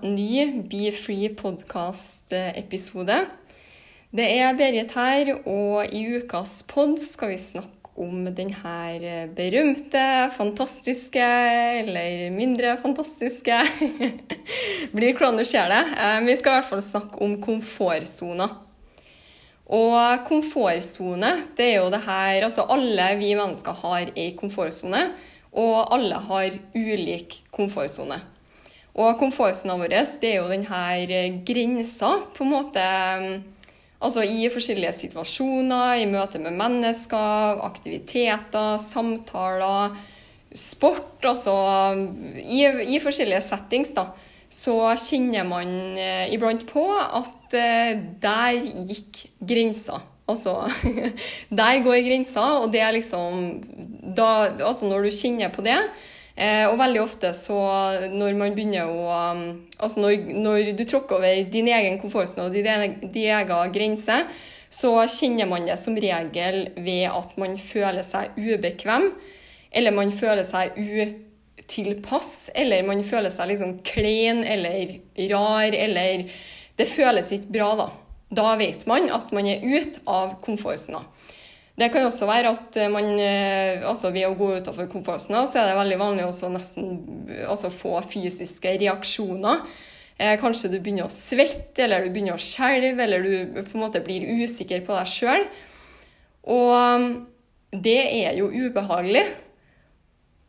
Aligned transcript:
ny 0.00 0.62
Be 0.70 0.88
Free 0.94 1.28
podcast-episode. 1.36 3.18
Det 4.12 4.24
er 4.38 4.56
Berit 4.56 4.94
her, 4.96 5.30
og 5.44 5.92
i 5.92 6.02
ukas 6.16 6.62
pod 6.68 6.96
skal 7.00 7.32
vi 7.34 7.38
snakke 7.40 7.92
om 8.00 8.24
denne 8.32 9.28
berømte, 9.36 10.04
fantastiske 10.36 11.28
eller 11.82 12.32
mindre 12.32 12.74
fantastiske 12.80 13.58
Blir 14.96 15.12
hvordan 15.12 15.38
du 15.40 15.44
det. 15.44 15.82
Vi 16.24 16.36
skal 16.40 16.50
i 16.50 16.56
hvert 16.56 16.70
fall 16.70 16.84
snakke 16.84 17.20
om 17.24 17.38
komfortsoner. 17.44 18.58
Og 19.72 20.26
komfortsone, 20.28 21.36
det 21.56 21.70
er 21.70 21.80
jo 21.80 21.90
det 21.92 22.02
her 22.04 22.44
Altså, 22.44 22.66
alle 22.68 23.14
vi 23.20 23.34
mennesker 23.38 23.72
har 23.84 24.12
ei 24.16 24.32
komfortsone, 24.36 25.06
og 25.52 25.92
alle 25.94 26.20
har 26.28 26.60
ulik 26.76 27.42
komfortsone. 27.52 28.20
Og 28.92 29.16
komfortsona 29.20 29.78
vår, 29.80 29.94
det 30.20 30.34
er 30.34 30.38
jo 30.42 30.50
denne 30.50 30.68
her 30.68 31.40
grensa, 31.46 32.18
på 32.36 32.44
en 32.44 32.54
måte 32.58 32.86
Altså 34.02 34.24
i 34.26 34.48
forskjellige 34.50 34.96
situasjoner, 34.98 36.00
i 36.02 36.08
møte 36.10 36.40
med 36.42 36.56
mennesker, 36.58 37.60
aktiviteter, 37.62 38.74
samtaler, 38.82 39.94
sport, 40.58 41.22
altså 41.22 41.54
i, 42.42 42.64
i 42.96 42.98
forskjellige 42.98 43.44
settings, 43.46 43.92
da, 43.94 44.08
så 44.52 44.74
kjenner 44.98 45.46
man 45.48 45.70
eh, 45.94 46.32
iblant 46.34 46.66
på 46.68 46.82
at 46.98 47.54
eh, 47.56 47.94
der 48.20 48.58
gikk 48.90 49.22
grensa. 49.38 50.02
Altså, 50.28 50.58
der 51.62 51.84
går 51.86 52.02
grensa, 52.02 52.48
og 52.64 52.72
det 52.74 52.82
er 52.82 52.96
liksom 52.98 53.62
da, 54.18 54.50
Altså, 54.58 54.90
når 54.90 55.06
du 55.06 55.14
kjenner 55.14 55.54
på 55.54 55.62
det 55.62 55.78
eh, 55.78 56.11
Og 56.32 56.78
veldig 56.80 57.00
ofte 57.02 57.28
så 57.36 57.58
når 58.08 58.36
man 58.40 58.54
begynner 58.56 58.88
å 58.88 59.02
um, 59.34 59.42
Altså, 59.76 60.00
når, 60.00 60.30
når 60.32 60.70
du 60.78 60.80
tråkker 60.88 61.18
over 61.18 61.42
din 61.52 61.68
egen 61.68 61.98
komfortsone 62.00 62.46
og 62.46 62.54
din, 62.56 62.94
din 63.12 63.28
egen 63.36 63.74
grense, 63.74 64.16
så 64.72 64.92
kjenner 65.04 65.48
man 65.50 65.66
det 65.68 65.76
som 65.80 65.96
regel 66.00 66.62
ved 66.80 67.04
at 67.10 67.34
man 67.40 67.56
føler 67.60 68.04
seg 68.06 68.38
ubekvem, 68.40 69.10
eller 69.72 69.92
man 69.92 70.12
føler 70.14 70.46
seg 70.48 70.78
utilpass, 70.80 72.48
eller 72.56 72.86
man 72.88 73.02
føler 73.04 73.32
seg 73.32 73.52
liksom 73.52 73.74
klein 73.84 74.40
eller 74.48 74.96
rar, 75.34 75.76
eller 75.76 76.24
det 76.80 76.88
føles 76.88 77.34
ikke 77.36 77.52
bra, 77.58 77.68
da. 77.82 77.88
Da 78.32 78.54
vet 78.56 78.86
man 78.88 79.10
at 79.12 79.32
man 79.36 79.48
er 79.50 79.60
ute 79.60 80.00
av 80.08 80.38
komfortsona. 80.44 81.04
Det 81.78 81.88
kan 81.88 82.04
også 82.04 82.28
være 82.28 82.50
at 82.52 82.76
man, 82.92 83.14
eh, 83.16 83.80
altså 83.88 84.10
ved 84.12 84.26
å 84.28 84.36
gå 84.36 84.50
utenfor 84.58 84.90
komfortsona, 84.92 85.46
så 85.48 85.62
er 85.62 85.70
det 85.70 85.78
veldig 85.78 85.98
vanlig 86.02 86.26
også 86.26 86.50
nesten 86.52 86.98
altså 87.48 87.72
få 87.72 87.96
fysiske 88.04 88.74
reaksjoner. 88.82 89.64
Eh, 90.18 90.36
kanskje 90.40 90.68
du 90.74 90.78
begynner 90.78 91.08
å 91.08 91.12
svette, 91.12 91.86
eller 91.86 92.04
du 92.04 92.12
begynner 92.12 92.36
å 92.36 92.42
skjelve, 92.42 93.00
eller 93.00 93.24
du 93.24 93.62
på 93.62 93.78
en 93.78 93.84
måte 93.86 94.02
blir 94.04 94.28
usikker 94.42 94.84
på 94.86 94.94
deg 94.98 95.08
sjøl. 95.08 95.46
Og 96.52 96.72
um, 96.76 97.06
det 97.72 98.00
er 98.20 98.36
jo 98.36 98.50
ubehagelig. 98.52 99.24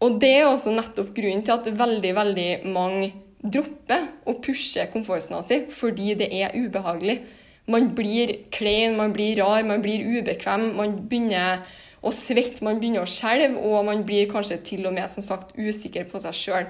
Og 0.03 0.19
det 0.19 0.33
er 0.41 0.49
også 0.49 0.73
nettopp 0.75 1.13
grunnen 1.15 1.45
til 1.47 1.55
at 1.55 1.69
veldig, 1.79 2.11
veldig 2.17 2.49
mange 2.73 3.13
dropper 3.43 4.09
å 4.27 4.35
pushe 4.43 4.85
komfortsona 4.91 5.39
si, 5.45 5.61
fordi 5.71 6.17
det 6.19 6.29
er 6.35 6.55
ubehagelig. 6.57 7.21
Man 7.71 7.93
blir 7.95 8.35
klein, 8.51 8.97
man 8.97 9.13
blir 9.15 9.39
rar, 9.39 9.63
man 9.63 9.83
blir 9.83 10.03
ubekvem, 10.03 10.73
man 10.75 10.97
begynner 11.07 11.63
å 12.03 12.11
svette, 12.11 12.63
man 12.65 12.81
begynner 12.81 13.05
å 13.05 13.09
skjelve, 13.09 13.55
og 13.55 13.85
man 13.87 14.03
blir 14.07 14.27
kanskje 14.31 14.59
til 14.67 14.89
og 14.89 14.95
med 14.97 15.07
som 15.11 15.23
sagt 15.23 15.55
usikker 15.55 16.09
på 16.11 16.19
seg 16.19 16.35
sjøl. 16.35 16.67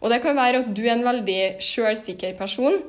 Og 0.00 0.08
det 0.12 0.22
kan 0.24 0.38
være 0.38 0.62
at 0.62 0.72
du 0.72 0.82
er 0.86 0.94
en 0.94 1.04
veldig 1.04 1.42
sjølsikker 1.60 2.38
person, 2.38 2.80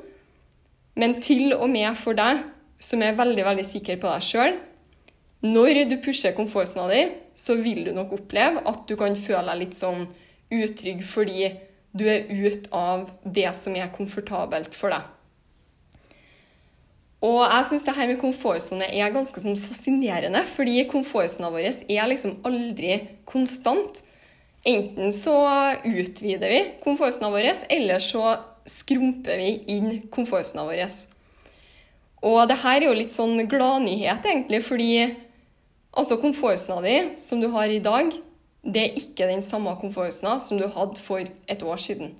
men 0.96 1.18
til 1.24 1.52
og 1.56 1.68
med 1.72 1.92
for 2.00 2.16
deg 2.16 2.40
som 2.82 3.04
er 3.04 3.16
veldig, 3.16 3.44
veldig 3.44 3.66
sikker 3.68 4.00
på 4.00 4.08
deg 4.08 4.24
sjøl, 4.26 4.56
når 5.42 5.84
du 5.90 5.96
pusher 6.02 6.34
komfortsona 6.36 6.88
di, 6.92 7.02
så 7.34 7.56
vil 7.58 7.84
du 7.84 7.92
nok 7.96 8.14
oppleve 8.14 8.62
at 8.68 8.84
du 8.86 8.94
kan 8.98 9.16
føle 9.18 9.48
deg 9.50 9.60
litt 9.64 9.76
sånn 9.76 10.04
utrygg 10.52 11.00
fordi 11.06 11.48
du 11.92 12.06
er 12.08 12.28
ute 12.30 12.70
av 12.76 13.08
det 13.24 13.50
som 13.56 13.74
er 13.76 13.90
komfortabelt 13.92 14.76
for 14.76 14.94
deg. 14.94 15.02
Og 17.22 17.44
jeg 17.44 17.66
syns 17.68 17.84
det 17.86 17.94
her 17.94 18.08
med 18.10 18.18
komfortsone 18.18 18.88
er 18.90 19.12
ganske 19.14 19.38
sånn 19.38 19.58
fascinerende, 19.60 20.42
fordi 20.56 20.80
komfortsona 20.90 21.52
vår 21.54 21.68
er 21.70 22.08
liksom 22.10 22.40
aldri 22.48 22.96
konstant. 23.30 24.00
Enten 24.66 25.14
så 25.14 25.36
utvider 25.86 26.50
vi 26.50 26.60
komfortsona 26.82 27.30
vår, 27.30 27.52
eller 27.70 28.02
så 28.02 28.34
skrumper 28.66 29.38
vi 29.38 29.52
inn 29.70 30.00
komfortsona 30.10 30.66
vår. 30.66 30.82
Og 32.26 32.40
det 32.50 32.58
her 32.62 32.80
er 32.80 32.88
jo 32.88 32.98
litt 32.98 33.14
sånn 33.14 33.38
gladnyhet, 33.50 34.26
egentlig, 34.26 34.62
fordi 34.66 34.90
altså 35.94 36.18
komfortsona 36.18 36.82
di 36.82 36.96
som 37.22 37.42
du 37.42 37.48
har 37.54 37.70
i 37.70 37.82
dag, 37.82 38.10
det 38.62 38.82
er 38.82 38.98
ikke 38.98 39.30
den 39.30 39.42
samme 39.46 39.74
komfortsona 39.78 40.40
som 40.42 40.58
du 40.58 40.66
hadde 40.70 40.98
for 41.02 41.22
et 41.22 41.62
år 41.62 41.78
siden. 41.82 42.14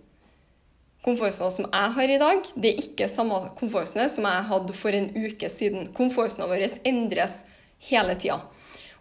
Komfortsona 1.03 1.51
som 1.51 1.67
jeg 1.67 1.95
har 1.97 2.11
i 2.15 2.19
dag, 2.23 2.45
det 2.55 2.71
er 2.71 2.83
ikke 2.85 3.09
samme 3.11 3.41
komfortsone 3.59 4.07
som 4.11 4.27
jeg 4.29 4.49
hadde 4.53 4.77
for 4.79 4.95
en 4.95 5.09
uke 5.17 5.49
siden. 5.51 5.89
Komfortsona 5.97 6.47
vår 6.51 6.69
endres 6.87 7.41
hele 7.89 8.15
tida. 8.15 8.39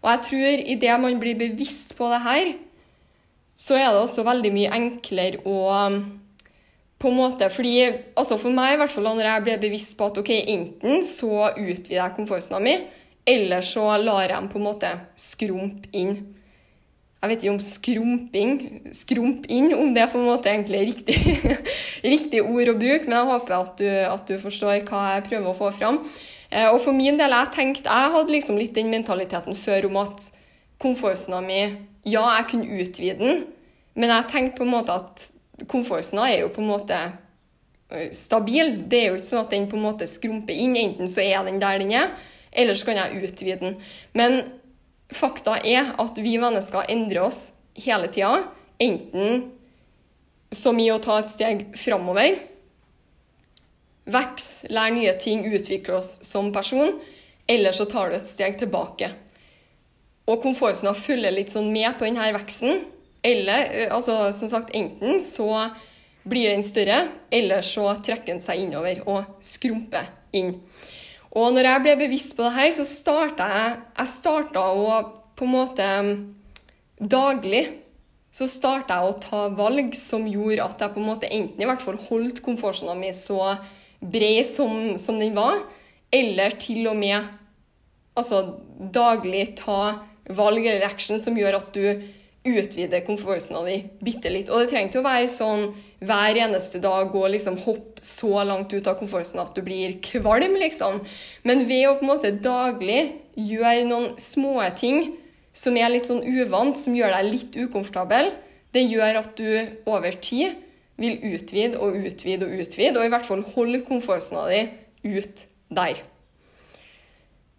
Og 0.01 0.09
jeg 0.09 0.23
tror 0.25 0.63
idet 0.73 0.97
man 1.03 1.19
blir 1.21 1.37
bevisst 1.37 1.93
på 1.97 2.09
det 2.09 2.23
her, 2.25 2.55
så 3.53 3.77
er 3.77 3.91
det 3.91 4.01
også 4.01 4.25
veldig 4.25 4.51
mye 4.55 4.73
enklere 4.73 5.43
å 5.45 5.57
um, 5.69 5.99
på 7.01 7.09
en 7.09 7.17
måte, 7.17 7.47
fordi, 7.49 7.75
altså 8.17 8.37
For 8.37 8.53
meg, 8.53 8.75
i 8.75 8.81
hvert 8.81 8.93
fall 8.93 9.07
når 9.09 9.25
jeg 9.25 9.45
ble 9.45 9.55
bevisst 9.61 9.95
på 9.97 10.09
at 10.09 10.17
ok, 10.21 10.29
enten 10.53 11.01
så 11.05 11.47
utvider 11.49 11.97
jeg 11.97 12.15
komfortsona 12.17 12.61
mi, 12.61 12.75
eller 13.25 13.65
så 13.65 13.87
lar 14.01 14.25
jeg 14.25 14.35
dem 14.35 14.49
på 14.51 14.59
en 14.59 14.67
måte 14.67 14.91
skrumpe 15.17 15.89
inn. 15.97 16.19
Jeg 17.21 17.29
vet 17.29 17.43
ikke 17.43 17.53
om 17.53 17.61
skrumping, 17.61 18.53
skrump 18.97 19.43
inn, 19.53 19.67
om 19.77 19.91
det 19.93 20.01
er 20.01 20.09
på 20.09 20.17
en 20.17 20.25
måte 20.25 20.49
egentlig 20.49 20.79
riktig, 20.89 21.17
riktig 22.13 22.39
ord 22.41 22.71
å 22.71 22.77
bruke, 22.79 23.05
men 23.05 23.17
jeg 23.19 23.27
håper 23.29 23.57
at 23.59 23.73
du, 23.77 23.89
at 24.09 24.23
du 24.25 24.39
forstår 24.41 24.79
hva 24.87 25.01
jeg 25.15 25.25
prøver 25.27 25.49
å 25.51 25.57
få 25.59 25.69
fram. 25.75 25.99
Eh, 26.49 26.65
Og 26.71 26.79
for 26.81 26.97
min 26.97 27.19
del, 27.19 27.35
jeg 27.37 27.53
tenkte, 27.53 27.93
jeg 27.93 28.13
hadde 28.15 28.33
liksom 28.33 28.57
litt 28.57 28.73
den 28.73 28.89
mentaliteten 28.89 29.53
før 29.55 29.85
om 29.91 29.99
at 30.01 30.31
komfortsona 30.81 31.43
mi, 31.45 31.59
ja, 32.09 32.23
jeg 32.39 32.47
kunne 32.55 32.79
utvide 32.81 33.19
den, 33.21 33.43
men 33.93 34.13
jeg 34.15 34.29
tenkte 34.31 34.57
på 34.57 34.65
en 34.65 34.73
måte 34.73 34.95
at 34.97 35.27
komfortsona 35.69 36.25
er 36.31 36.39
jo 36.41 36.49
på 36.55 36.63
en 36.63 36.71
måte 36.71 36.97
eh, 36.97 38.09
stabil. 38.17 38.79
Det 38.89 38.97
er 38.97 39.11
jo 39.11 39.19
ikke 39.19 39.29
sånn 39.29 39.43
at 39.45 39.53
den 39.53 39.69
på 39.69 39.77
en 39.77 39.85
måte 39.85 40.09
skrumper 40.09 40.57
inn. 40.57 40.73
Enten 40.79 41.11
så 41.11 41.21
er 41.21 41.45
den 41.45 41.61
der 41.61 41.77
den 41.83 41.93
er, 42.01 42.09
eller 42.49 42.73
så 42.73 42.89
kan 42.89 42.97
jeg 42.97 43.29
utvide 43.29 43.59
den. 43.61 43.77
Men 44.17 44.39
fakta 45.15 45.57
er 45.63 45.93
at 46.01 46.19
vi 46.21 46.37
mennesker 46.41 46.89
endrer 46.91 47.25
oss 47.27 47.51
hele 47.79 48.09
tida. 48.11 48.45
Enten 48.81 49.51
som 50.51 50.79
i 50.79 50.89
å 50.91 50.99
ta 50.99 51.19
et 51.21 51.31
steg 51.31 51.65
framover, 51.79 52.39
vokse, 54.11 54.67
lære 54.71 54.95
nye 54.97 55.13
ting, 55.21 55.45
utvikle 55.47 55.99
oss 55.99 56.17
som 56.27 56.51
person, 56.53 56.97
eller 57.47 57.75
så 57.75 57.85
tar 57.89 58.09
du 58.09 58.17
et 58.17 58.27
steg 58.27 58.57
tilbake. 58.59 59.11
Og 60.29 60.41
komfortsona 60.43 60.93
følger 60.95 61.33
litt 61.33 61.53
sånn 61.53 61.71
med 61.73 61.95
på 61.97 62.07
denne 62.07 62.31
veksten. 62.35 62.83
Eller 63.23 63.91
altså, 63.93 64.31
som 64.33 64.49
sagt, 64.49 64.73
enten 64.77 65.21
så 65.23 65.69
blir 66.23 66.51
den 66.51 66.63
større, 66.65 67.03
eller 67.33 67.63
så 67.65 67.87
trekker 68.03 68.33
den 68.33 68.43
seg 68.43 68.63
innover 68.65 69.01
og 69.09 69.39
skrumper 69.45 70.09
inn. 70.37 70.55
Og 71.31 71.53
når 71.55 71.67
jeg 71.67 71.83
ble 71.85 71.95
bevisst 72.01 72.35
på 72.35 72.43
det 72.43 72.55
her, 72.57 72.71
så 72.75 72.85
starta 72.87 73.47
jeg 73.51 73.75
Jeg 74.01 74.11
starta 74.15 74.65
å 74.75 75.01
på 75.37 75.47
en 75.47 75.55
måte 75.55 75.87
Daglig 77.01 77.63
så 78.31 78.47
starta 78.47 78.99
jeg 78.99 79.09
å 79.09 79.19
ta 79.19 79.41
valg 79.57 79.95
som 79.97 80.23
gjorde 80.29 80.63
at 80.63 80.79
jeg 80.79 80.93
på 80.93 81.01
en 81.01 81.09
måte 81.09 81.27
enten 81.27 81.59
i 81.59 81.67
hvert 81.67 81.83
fall 81.83 81.97
holdt 81.99 82.39
komfortsona 82.45 82.95
mi 82.95 83.09
så 83.15 83.57
bred 83.99 84.45
som, 84.47 84.95
som 85.01 85.19
den 85.19 85.35
var, 85.35 85.59
eller 86.15 86.55
til 86.61 86.87
og 86.87 86.95
med 87.01 87.19
altså, 88.15 88.39
daglig 88.79 89.57
ta 89.59 89.99
valg 90.31 90.63
eller 90.63 90.87
action 90.87 91.19
som 91.19 91.35
gjør 91.37 91.59
at 91.59 91.75
du 91.75 91.83
utvider 92.47 93.03
komfortsona 93.05 93.65
di 93.67 93.81
bitte 94.01 94.31
litt. 94.31 94.49
Og 94.49 94.63
det 94.63 94.71
trenger 94.71 94.89
ikke 94.89 95.03
å 95.03 95.09
være 95.09 95.29
sånn 95.31 95.67
hver 96.01 96.37
eneste 96.41 96.79
dag 96.81 97.11
gå 97.13 97.21
liksom 97.29 97.59
hoppe 97.61 98.01
så 98.01 98.41
langt 98.47 98.73
ut 98.73 98.87
av 98.89 98.97
komfortsonen 98.97 99.43
at 99.43 99.53
du 99.53 99.61
blir 99.65 99.99
kvalm, 100.01 100.55
liksom. 100.57 100.97
Men 101.45 101.67
ved 101.69 101.85
å 101.89 101.97
på 101.99 102.05
en 102.05 102.09
måte 102.09 102.31
daglig 102.41 103.01
gjøre 103.37 103.85
noen 103.85 104.15
små 104.17 104.57
ting 104.77 105.11
som 105.53 105.77
er 105.77 105.91
litt 105.93 106.07
sånn 106.07 106.23
uvant, 106.25 106.79
som 106.79 106.95
gjør 106.97 107.13
deg 107.13 107.29
litt 107.29 107.57
ukomfortabel, 107.59 108.31
det 108.73 108.87
gjør 108.87 109.19
at 109.21 109.35
du 109.37 109.49
over 109.85 110.15
tid 110.23 110.57
vil 111.01 111.19
utvide 111.35 111.77
og 111.81 111.97
utvide 111.97 112.47
og 112.47 112.63
utvide, 112.63 112.97
og 112.97 113.05
i 113.05 113.11
hvert 113.11 113.27
fall 113.27 113.43
holde 113.53 113.83
komfortsona 113.85 114.47
di 114.49 115.19
ut 115.19 115.45
der. 115.69 116.01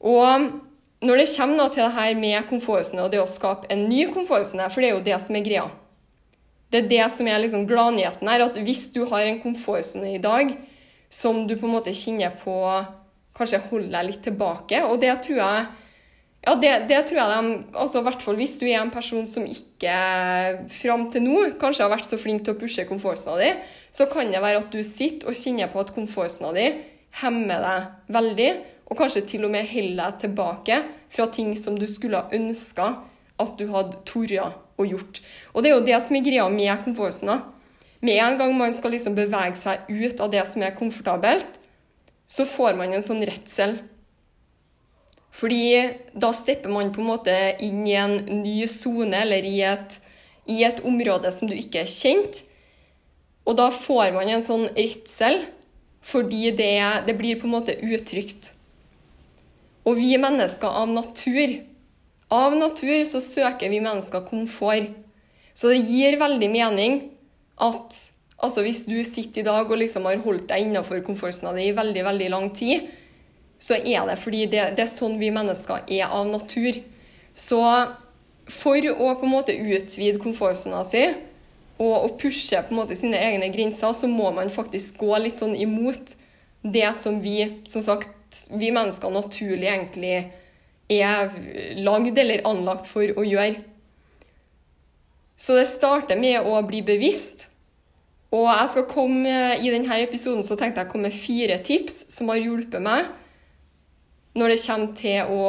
Og 0.02 0.50
når 1.02 1.22
det 1.22 1.28
kommer 1.36 1.70
til 1.70 1.84
det 1.84 1.94
her 1.94 2.18
med 2.18 2.48
komfortsone 2.50 3.06
og 3.06 3.14
det 3.14 3.22
å 3.22 3.30
skape 3.30 3.70
en 3.70 3.86
ny 3.86 4.08
komfortsone, 4.10 4.66
for 4.70 4.82
det 4.82 4.90
er 4.90 4.96
jo 4.96 5.06
det 5.06 5.20
som 5.22 5.38
er 5.38 5.46
greia 5.46 5.68
Det 6.72 6.80
er 6.80 6.88
det 6.88 7.06
som 7.12 7.28
er 7.28 7.42
liksom 7.42 7.66
gladnyheten 7.68 8.28
her, 8.30 8.46
at 8.46 8.56
hvis 8.64 8.86
du 8.94 9.04
har 9.10 9.26
en 9.28 9.42
komfortsone 9.42 10.14
i 10.14 10.22
dag 10.22 10.54
som 11.12 11.44
du 11.44 11.58
på 11.58 11.68
en 11.68 11.74
måte 11.74 11.92
kjenner 11.92 12.32
på 12.40 12.56
kanskje 13.36 13.60
holder 13.68 13.92
deg 13.92 14.08
litt 14.08 14.22
tilbake, 14.24 14.80
og 14.88 15.00
det 15.02 15.12
tror 15.24 15.38
jeg 15.42 15.66
ja, 16.42 16.56
det, 16.58 16.70
det, 16.90 16.96
tror 17.06 17.20
jeg 17.20 17.30
de 17.30 17.76
altså 17.78 18.00
hvert 18.02 18.24
fall 18.24 18.38
hvis 18.40 18.56
du 18.58 18.64
er 18.66 18.80
en 18.80 18.90
person 18.90 19.28
som 19.30 19.44
ikke 19.46 19.92
fram 20.74 21.04
til 21.12 21.22
nå 21.22 21.36
kanskje 21.60 21.84
har 21.84 21.92
vært 21.92 22.08
så 22.08 22.18
flink 22.18 22.42
til 22.42 22.56
å 22.56 22.58
pushe 22.58 22.86
komfortsona 22.88 23.36
di, 23.38 23.52
så 23.94 24.08
kan 24.10 24.32
det 24.32 24.40
være 24.42 24.64
at 24.64 24.74
du 24.74 24.80
sitter 24.82 25.30
og 25.30 25.38
kjenner 25.38 25.70
på 25.70 25.84
at 25.84 25.92
komfortsona 25.94 26.50
di 26.56 26.66
hemmer 27.20 27.62
deg 27.62 28.16
veldig, 28.16 28.50
og 28.90 28.98
kanskje 28.98 29.26
til 29.28 29.46
og 29.46 29.52
med 29.54 29.68
holder 29.70 30.00
deg 30.02 30.20
tilbake 30.24 30.82
fra 31.12 31.28
ting 31.36 31.52
som 31.60 31.76
du 31.78 31.86
skulle 31.86 32.24
ha 32.24 32.34
ønska 32.34 32.90
at 33.42 33.54
du 33.60 33.68
hadde 33.70 34.02
tort 34.08 34.32
å 34.78 34.86
gjort. 34.88 35.22
Og 35.52 35.62
det 35.62 35.70
er 35.70 35.76
jo 35.76 35.86
det 35.86 35.98
som 36.04 36.16
er 36.16 36.26
greia 36.26 36.48
med 36.52 36.84
komfortsona. 36.84 37.40
Med 38.02 38.18
en 38.18 38.38
gang 38.40 38.54
man 38.58 38.74
skal 38.74 38.94
liksom 38.96 39.14
bevege 39.14 39.56
seg 39.60 39.88
ut 39.88 40.20
av 40.22 40.32
det 40.32 40.42
som 40.50 40.64
er 40.64 40.76
komfortabelt, 40.76 41.58
så 42.26 42.46
får 42.48 42.78
man 42.78 42.94
en 42.94 43.04
sånn 43.04 43.22
redsel 43.28 43.78
fordi 45.32 45.88
da 46.12 46.28
stepper 46.36 46.68
man 46.72 46.92
på 46.92 47.00
en 47.00 47.08
måte 47.08 47.34
inn 47.64 47.86
i 47.88 47.96
en 47.96 48.18
ny 48.42 48.66
sone, 48.68 49.16
eller 49.24 49.46
i 49.48 49.62
et, 49.64 49.96
i 50.44 50.60
et, 50.66 50.82
område 50.84 51.32
som 51.32 51.48
du 51.48 51.54
ikke 51.56 51.82
er 51.82 51.88
kjent. 51.88 52.42
Og 53.48 53.56
da 53.58 53.70
får 53.72 54.12
man 54.14 54.28
en 54.28 54.44
sånn 54.44 54.68
redsel, 54.76 55.40
fordi 56.04 56.50
det, 56.58 56.74
det 57.08 57.16
blir 57.16 57.40
på 57.40 57.48
en 57.48 57.56
måte 57.56 57.78
utrygt. 57.80 58.52
Og 59.88 59.96
vi 59.98 60.12
mennesker 60.20 60.68
av 60.68 60.92
natur 60.92 61.56
Av 62.32 62.54
natur 62.56 63.04
så 63.04 63.20
søker 63.20 63.68
vi 63.68 63.82
mennesker 63.84 64.24
komfort. 64.24 64.94
Så 65.52 65.68
det 65.68 65.82
gir 65.84 66.16
veldig 66.20 66.48
mening 66.48 67.00
at 67.60 67.96
altså 68.42 68.64
hvis 68.64 68.86
du 68.88 68.96
sitter 69.04 69.42
i 69.42 69.46
dag 69.46 69.68
og 69.70 69.80
liksom 69.82 70.08
har 70.08 70.22
holdt 70.24 70.48
deg 70.50 70.64
innenfor 70.64 71.02
komfortsona 71.06 71.52
di 71.56 71.68
i 71.68 71.76
veldig, 71.76 72.04
veldig 72.08 72.30
lang 72.32 72.48
tid, 72.56 72.88
så 73.62 73.76
er 73.78 74.08
det 74.08 74.18
fordi 74.18 74.46
det, 74.50 74.62
det, 74.78 74.86
er 74.86 74.90
sånn 74.90 75.20
vi 75.20 75.30
mennesker 75.34 75.84
er 75.86 76.08
av 76.08 76.26
natur. 76.30 76.80
Så 77.36 77.60
for 78.50 78.88
å 78.90 79.12
på 79.20 79.28
en 79.28 79.34
måte 79.36 79.54
utvide 79.54 80.18
komfortsona 80.22 80.82
si 80.88 81.04
og, 81.78 81.94
og 81.94 82.16
pushe 82.20 82.58
på 82.64 82.74
en 82.74 82.80
måte 82.80 82.96
sine 82.98 83.20
egne 83.20 83.52
grenser, 83.54 83.94
så 83.94 84.10
må 84.10 84.32
man 84.34 84.50
faktisk 84.52 85.04
gå 85.04 85.14
litt 85.22 85.38
sånn 85.40 85.54
imot 85.58 86.16
det 86.62 86.88
som 86.96 87.20
vi, 87.22 87.44
som 87.68 87.84
sagt, 87.84 88.46
vi 88.54 88.70
mennesker 88.74 89.12
naturlig 89.12 89.68
egentlig 89.68 90.16
er 91.00 91.32
lagd 91.80 92.18
eller 92.18 92.44
anlagt 92.48 92.88
for 92.90 93.06
å 93.16 93.24
gjøre. 93.26 93.62
Så 95.36 95.56
det 95.58 95.66
starter 95.70 96.18
med 96.20 96.44
å 96.46 96.60
bli 96.66 96.82
bevisst. 96.86 97.48
Og 98.32 98.46
jeg 98.48 98.68
skal 98.72 98.88
komme, 98.88 99.32
I 99.60 99.72
denne 99.72 99.98
episoden 100.04 100.44
så 100.46 100.56
tenkte 100.56 100.80
jeg 100.80 100.88
å 100.88 100.92
komme 100.92 101.10
med 101.10 101.16
fire 101.16 101.58
tips 101.64 102.06
som 102.12 102.30
har 102.32 102.40
hjulpet 102.40 102.80
meg 102.82 103.10
når 104.32 104.54
det 104.54 104.60
kommer 104.62 104.94
til 104.96 105.28
å 105.28 105.42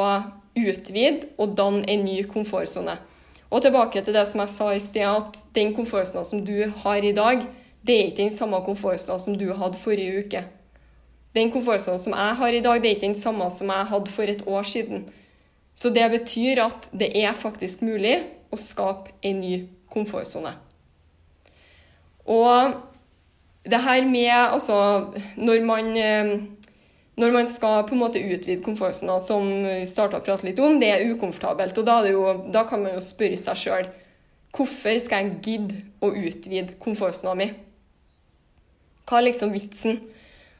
utvide 0.59 1.29
og 1.39 1.53
danne 1.55 1.85
en 1.87 2.03
ny 2.03 2.17
komfortsone. 2.27 2.97
Og 3.53 3.61
tilbake 3.61 4.01
til 4.01 4.15
det 4.15 4.25
som 4.27 4.41
jeg 4.41 4.51
sa 4.51 4.67
i 4.73 4.81
sted, 4.81 5.05
at 5.07 5.39
den 5.55 5.71
komfortsona 5.77 6.25
som 6.25 6.41
du 6.43 6.65
har 6.83 7.05
i 7.05 7.13
dag, 7.15 7.45
det 7.85 7.95
er 7.95 8.09
ikke 8.09 8.25
den 8.25 8.35
samme 8.35 8.59
komfortsona 8.65 9.19
som 9.21 9.37
du 9.37 9.51
hadde 9.53 9.79
forrige 9.79 10.25
uke. 10.25 10.43
Den 11.37 11.51
komfortsona 11.53 12.01
som 12.01 12.15
jeg 12.17 12.37
har 12.39 12.53
i 12.53 12.63
dag, 12.65 12.81
det 12.81 12.89
er 12.89 12.97
ikke 12.97 13.11
den 13.11 13.19
samme 13.19 13.49
som 13.53 13.71
jeg 13.71 13.89
hadde 13.93 14.11
for 14.11 14.33
et 14.33 14.43
år 14.47 14.67
siden. 14.67 15.05
Så 15.73 15.89
det 15.89 16.05
betyr 16.13 16.61
at 16.63 16.89
det 16.93 17.09
er 17.17 17.33
faktisk 17.33 17.81
mulig 17.81 18.19
å 18.53 18.59
skape 18.59 19.15
en 19.25 19.39
ny 19.41 19.55
komfortsone. 19.93 20.53
Og 22.29 22.75
det 23.63 23.79
her 23.81 24.05
med 24.05 24.31
Altså, 24.31 24.75
når 25.35 25.65
man 25.65 25.97
eh, 25.97 26.35
når 27.15 27.31
man 27.31 27.47
skal 27.47 27.83
på 27.85 27.93
en 27.93 28.01
måte 28.01 28.21
utvide 28.21 28.63
komfortsona, 28.65 29.19
som 29.21 29.45
vi 29.45 29.83
starta 29.85 30.17
å 30.17 30.25
prate 30.25 30.47
litt 30.47 30.61
om, 30.63 30.79
det 30.81 30.89
er 30.89 31.11
ukomfortabelt. 31.13 31.77
Og 31.77 31.85
da, 31.85 31.99
er 32.01 32.15
jo, 32.15 32.23
da 32.53 32.63
kan 32.69 32.81
man 32.81 32.95
jo 32.95 33.03
spørre 33.03 33.37
seg 33.37 33.59
sjøl 33.65 33.91
hvorfor 34.53 34.97
skal 35.01 35.23
jeg 35.23 35.37
gidde 35.45 35.79
å 36.05 36.11
utvide 36.13 36.75
komfortsona 36.81 37.33
mi? 37.37 37.47
Hva 39.09 39.19
er 39.19 39.27
liksom 39.27 39.53
vitsen? 39.53 39.97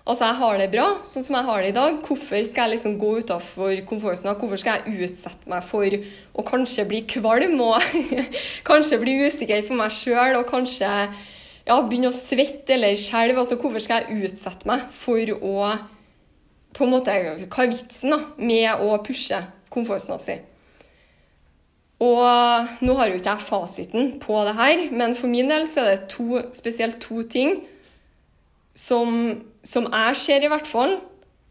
Altså, 0.04 0.28
jeg 0.28 0.36
har 0.36 0.58
det 0.60 0.66
bra, 0.74 0.86
sånn 1.08 1.24
som 1.24 1.36
jeg 1.38 1.48
har 1.48 1.62
det 1.64 1.70
i 1.72 1.76
dag. 1.78 2.00
Hvorfor 2.04 2.42
skal 2.44 2.66
jeg 2.66 2.74
liksom 2.74 2.98
gå 3.00 3.12
utafor 3.24 3.78
komfortsona? 3.88 4.34
Hvorfor 4.36 4.60
skal 4.60 4.82
jeg 4.82 5.06
utsette 5.06 5.48
meg 5.48 5.64
for 5.64 5.96
å 6.36 6.44
kanskje 6.44 6.84
bli 6.90 7.06
kvalm 7.08 7.62
og 7.64 7.86
kanskje 8.70 9.00
bli 9.00 9.16
usikker 9.24 9.64
på 9.64 9.78
meg 9.80 9.96
sjøl 9.96 10.36
og 10.42 10.50
kanskje 10.50 10.90
ja, 10.92 11.78
begynne 11.80 12.12
å 12.12 12.16
svette 12.16 12.76
eller 12.76 13.00
skjelve? 13.00 13.40
Altså, 13.46 13.56
hvorfor 13.62 13.84
skal 13.86 14.04
jeg 14.04 14.28
utsette 14.28 14.68
meg 14.68 14.84
for 14.92 15.36
å 15.40 15.72
på 16.74 16.88
en 16.88 16.90
måte, 16.90 17.14
Hva 17.48 17.64
er 17.64 17.70
vitsen 17.72 18.12
da, 18.12 18.18
med 18.42 18.82
å 18.82 18.98
pushe 19.06 19.40
komfortsona 19.72 20.20
si? 20.20 20.36
Og 22.04 22.84
nå 22.84 22.96
har 22.98 23.08
jo 23.08 23.20
ikke 23.20 23.38
jeg 23.38 23.46
fasiten 23.46 24.14
på 24.20 24.40
det 24.44 24.56
her, 24.58 24.88
men 24.92 25.14
for 25.16 25.32
min 25.32 25.48
del 25.48 25.64
så 25.70 25.86
er 25.86 25.94
det 25.94 26.10
to, 26.12 26.42
spesielt 26.52 27.00
to 27.04 27.22
ting 27.24 27.62
som, 28.76 29.38
som 29.64 29.88
jeg 29.88 30.20
ser, 30.20 30.44
i 30.44 30.52
hvert 30.52 30.68
fall, 30.68 30.98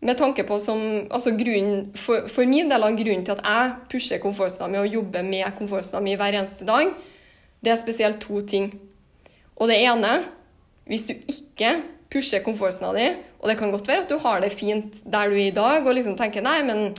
med 0.03 0.19
tanke 0.19 0.44
på 0.44 0.59
som 0.59 0.81
altså 1.14 1.32
grunnen, 1.38 1.93
for, 1.94 2.26
for, 2.29 2.49
min 2.49 2.70
del 2.70 2.82
av 2.82 2.96
grunnen 2.98 3.25
til 3.25 3.37
at 3.37 3.44
jeg 3.46 3.75
pusher 3.93 4.22
komfortsona 4.22 4.69
mi 4.70 4.81
og 4.81 4.96
jobber 4.98 5.22
med 5.27 5.55
komfortsona 5.58 6.03
mi 6.03 6.17
hver 6.19 6.34
eneste 6.41 6.67
dag, 6.67 6.91
det 7.63 7.72
er 7.72 7.79
spesielt 7.79 8.19
to 8.22 8.43
ting. 8.43 8.72
Og 9.56 9.70
det 9.70 9.81
ene 9.82 10.22
Hvis 10.82 11.05
du 11.06 11.13
ikke 11.15 11.77
pusher 12.13 12.43
komfortsona 12.44 12.93
di. 12.96 13.08
Og 13.41 13.51
det 13.51 13.58
kan 13.58 13.72
godt 13.72 13.89
være 13.89 14.05
at 14.05 14.10
du 14.10 14.19
har 14.22 14.43
det 14.43 14.53
fint 14.55 15.01
der 15.08 15.31
du 15.31 15.37
er 15.37 15.48
i 15.48 15.55
dag, 15.55 15.87
og 15.87 15.96
liksom 15.96 16.17
tenker 16.19 16.44
nei, 16.44 16.60
men 16.67 16.91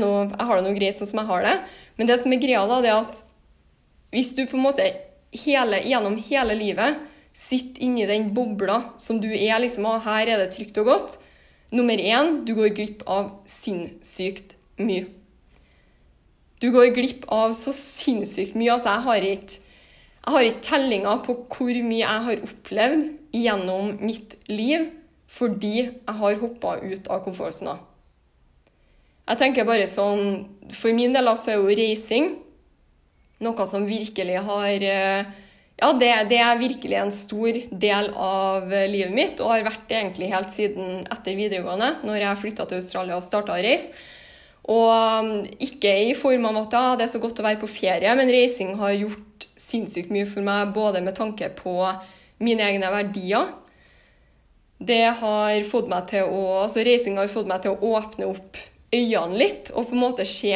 noe, 0.00 0.24
jeg 0.34 0.46
har 0.48 0.58
det 0.58 0.64
noe 0.66 0.76
greit 0.76 0.98
sånn 0.98 1.10
som 1.10 1.22
jeg 1.22 1.30
har 1.30 1.46
det. 1.46 1.54
Men 1.96 2.10
det 2.10 2.18
som 2.22 2.34
er 2.34 2.42
greia, 2.42 2.64
da, 2.68 2.80
det 2.84 2.90
er 2.92 3.04
at 3.06 3.22
hvis 4.12 4.34
du 4.36 4.44
på 4.48 4.58
en 4.58 4.66
måte 4.66 4.88
hele, 5.44 5.80
gjennom 5.84 6.18
hele 6.28 6.56
livet 6.58 6.98
sitter 7.38 7.84
inni 7.86 8.06
den 8.10 8.32
bobla 8.34 8.80
som 8.98 9.20
du 9.22 9.28
er, 9.30 9.58
liksom, 9.62 9.86
og 9.86 10.02
her 10.08 10.34
er 10.34 10.42
det 10.42 10.52
trygt 10.56 10.78
og 10.82 10.92
godt 10.92 11.18
Nummer 11.68 12.00
én, 12.00 12.46
du 12.48 12.54
går 12.56 12.70
glipp 12.72 13.02
av 13.12 13.26
sinnssykt 13.44 14.54
mye. 14.80 15.02
Du 16.64 16.70
går 16.72 16.94
glipp 16.96 17.26
av 17.28 17.52
så 17.52 17.74
sinnssykt 17.76 18.56
mye. 18.56 18.72
Altså, 18.72 18.94
jeg 18.94 19.04
har 19.04 19.26
ikke 19.34 19.66
jeg 20.28 20.34
har 20.34 20.44
ikke 20.44 20.64
tellinga 20.66 21.12
på 21.24 21.34
hvor 21.48 21.76
mye 21.86 22.02
jeg 22.02 22.24
har 22.24 22.40
opplevd 22.44 23.04
gjennom 23.32 23.94
mitt 24.00 24.34
liv 24.50 24.90
fordi 25.28 25.74
jeg 25.78 26.16
har 26.18 26.40
hoppa 26.40 26.74
ut 26.82 27.08
av 27.08 27.22
komfortsona. 27.24 27.78
Jeg 29.28 29.40
tenker 29.40 29.68
bare 29.68 29.86
sånn 29.88 30.48
For 30.72 30.92
min 30.96 31.16
del 31.16 31.28
altså 31.28 31.54
er 31.54 31.58
jo 31.62 31.76
reising 31.80 32.28
noe 33.44 33.66
som 33.70 33.86
virkelig 33.88 34.40
har 34.44 34.84
eh, 34.84 35.28
Ja, 35.78 35.92
det, 35.94 36.10
det, 36.32 36.38
er 36.42 36.58
virkelig 36.58 36.96
en 36.98 37.12
stor 37.14 37.54
del 37.70 38.08
av 38.18 38.72
livet 38.90 39.14
mitt, 39.14 39.38
og 39.38 39.52
har 39.52 39.66
vært 39.68 39.84
det 39.86 40.00
egentlig 40.00 40.30
helt 40.32 40.50
siden 40.50 41.04
etter 41.06 41.38
videregående, 41.38 41.92
når 42.02 42.24
jeg 42.24 42.40
flytta 42.40 42.66
til 42.66 42.80
Australia 42.80 43.18
og 43.18 43.22
starta 43.22 43.54
å 43.54 43.62
reise. 43.62 43.94
Og 44.68 44.90
um, 44.90 45.30
ikke 45.64 45.92
i 46.10 46.16
form 46.18 46.48
av 46.50 46.58
at 46.64 46.74
ja, 46.76 46.82
det 46.98 47.06
er 47.06 47.12
så 47.14 47.22
godt 47.22 47.38
å 47.40 47.46
være 47.46 47.60
på 47.62 47.70
ferie, 47.70 48.16
men 48.18 48.32
reising 48.32 48.74
har 48.80 48.96
gjort 48.98 49.46
sinnssykt 49.54 50.10
mye 50.12 50.26
for 50.28 50.44
meg, 50.44 50.74
både 50.74 51.00
med 51.04 51.16
tanke 51.16 51.48
på 51.56 51.78
mine 52.42 52.66
egne 52.66 52.90
verdier. 52.92 53.54
Det 54.78 55.04
har 55.22 55.62
fått 55.66 55.88
meg 55.90 56.10
til 56.10 56.26
å, 56.26 56.42
altså 56.64 56.84
Reising 56.86 57.16
har 57.18 57.30
fått 57.30 57.48
meg 57.50 57.64
til 57.64 57.74
å 57.74 57.94
åpne 57.98 58.28
opp 58.30 58.58
øynene 58.94 59.40
litt 59.40 59.72
og 59.74 59.88
på 59.88 59.96
en 59.96 60.04
måte 60.04 60.26
se 60.28 60.52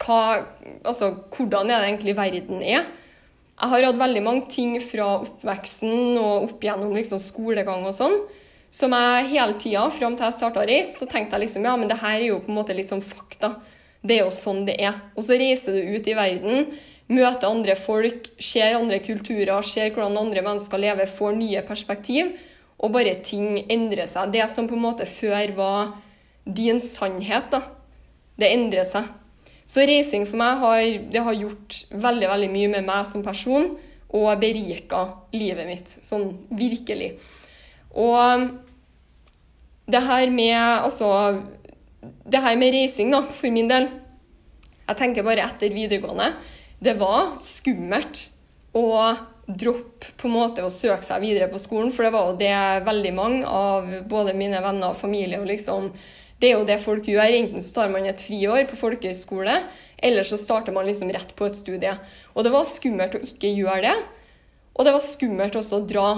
hva, 0.00 0.20
altså, 0.88 1.10
hvordan 1.28 1.68
er 1.68 1.82
det 1.82 1.90
egentlig 1.90 2.16
verden 2.16 2.64
er. 2.64 2.86
Jeg 3.60 3.68
har 3.68 3.84
hatt 3.84 4.00
veldig 4.00 4.22
mange 4.24 4.46
ting 4.48 4.76
fra 4.80 5.06
oppveksten 5.20 6.16
og 6.16 6.46
opp 6.46 6.62
gjennom 6.64 6.94
liksom 6.96 7.20
skolegang 7.20 7.84
og 7.84 7.92
sånn 7.96 8.16
som 8.70 8.94
jeg 8.94 9.26
hele 9.32 9.56
tida, 9.58 9.82
fram 9.90 10.14
til 10.14 10.28
jeg 10.28 10.36
starta 10.36 10.62
å 10.62 10.68
reise, 10.68 10.94
så 11.00 11.08
tenkte 11.10 11.34
jeg 11.34 11.48
liksom 11.48 11.66
ja, 11.66 11.74
men 11.76 11.90
det 11.90 11.98
her 11.98 12.20
er 12.20 12.28
jo 12.28 12.38
på 12.44 12.52
en 12.52 12.58
måte 12.60 12.76
sånn 12.86 13.02
fakta. 13.02 13.56
Det 14.00 14.16
er 14.16 14.22
jo 14.22 14.32
sånn 14.32 14.62
det 14.68 14.76
er. 14.78 15.00
Og 15.18 15.26
så 15.26 15.36
reiser 15.40 15.74
du 15.74 15.96
ut 15.96 16.06
i 16.06 16.14
verden, 16.14 16.70
møter 17.10 17.50
andre 17.50 17.74
folk, 17.74 18.30
ser 18.38 18.78
andre 18.78 19.00
kulturer, 19.02 19.66
ser 19.66 19.90
hvordan 19.90 20.20
andre 20.22 20.44
mennesker 20.46 20.80
lever, 20.80 21.10
får 21.10 21.34
nye 21.40 21.64
perspektiv, 21.66 22.30
og 22.78 22.94
bare 22.94 23.16
ting 23.26 23.58
endrer 23.66 24.06
seg. 24.08 24.30
Det 24.32 24.46
som 24.48 24.70
på 24.70 24.78
en 24.78 24.86
måte 24.86 25.08
før 25.10 25.56
var 25.58 25.90
din 26.46 26.78
sannhet, 26.80 27.50
da, 27.50 27.64
det 28.38 28.54
endrer 28.54 28.86
seg. 28.86 29.10
Så 29.70 29.84
reising 29.86 30.24
for 30.26 30.40
meg 30.40 30.58
har, 30.58 30.80
har 31.28 31.36
gjort 31.38 31.76
veldig, 31.94 32.26
veldig 32.32 32.50
mye 32.50 32.72
med 32.72 32.88
meg 32.88 33.06
som 33.06 33.22
person, 33.22 33.70
og 34.10 34.40
berika 34.42 35.04
livet 35.36 35.68
mitt, 35.68 35.92
sånn 36.02 36.32
virkelig. 36.58 37.12
Og 37.94 38.48
det 39.90 40.02
her 40.06 40.30
med 40.34 40.58
altså 40.58 41.10
det 42.30 42.42
her 42.42 42.58
med 42.58 42.74
reising, 42.74 43.12
da, 43.14 43.22
for 43.26 43.52
min 43.52 43.70
del 43.70 43.88
Jeg 44.90 44.98
tenker 44.98 45.22
bare 45.22 45.44
etter 45.46 45.70
videregående. 45.70 46.32
Det 46.82 46.96
var 46.98 47.36
skummelt 47.38 48.24
å 48.74 48.86
droppe 49.46 50.10
på 50.18 50.26
en 50.26 50.34
måte 50.34 50.64
å 50.66 50.70
søke 50.72 51.06
seg 51.06 51.22
videre 51.22 51.46
på 51.50 51.60
skolen, 51.62 51.92
for 51.94 52.06
det 52.06 52.10
var 52.14 52.26
jo 52.26 52.38
det 52.40 52.56
veldig 52.88 53.12
mange 53.14 53.44
av 53.46 53.86
både 54.10 54.34
mine 54.34 54.58
venner 54.64 54.90
og 54.90 54.98
familie 54.98 55.38
og 55.38 55.46
liksom 55.46 55.92
Det 56.40 56.50
er 56.50 56.56
jo 56.56 56.66
det 56.68 56.80
folk 56.80 57.08
gjør. 57.08 57.36
Enten 57.36 57.62
så 57.62 57.76
tar 57.76 57.92
man 57.92 58.08
et 58.08 58.22
friår 58.24 58.64
på 58.70 58.78
folkehøyskole, 58.80 59.58
eller 60.00 60.24
så 60.24 60.38
starter 60.40 60.72
man 60.72 60.88
liksom 60.88 61.12
rett 61.12 61.34
på 61.36 61.48
et 61.50 61.58
studie. 61.58 61.92
Og 62.32 62.46
det 62.46 62.54
var 62.54 62.68
skummelt 62.68 63.18
å 63.18 63.22
ikke 63.24 63.52
gjøre 63.52 63.82
det. 63.90 63.96
Og 64.76 64.86
det 64.86 64.94
var 64.96 65.04
skummelt 65.04 65.58
også 65.60 65.80
å 65.80 65.88
dra 65.88 66.10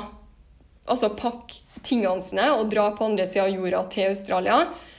Altså 0.83 1.13
pakke 1.15 1.61
tingene 1.87 2.25
sine 2.27 2.49
og 2.57 2.67
dra 2.73 2.89
på 2.91 3.07
andre 3.07 3.23
sida 3.23 3.45
av 3.45 3.53
jorda 3.55 3.85
til 3.93 4.09
Australia. 4.11 4.57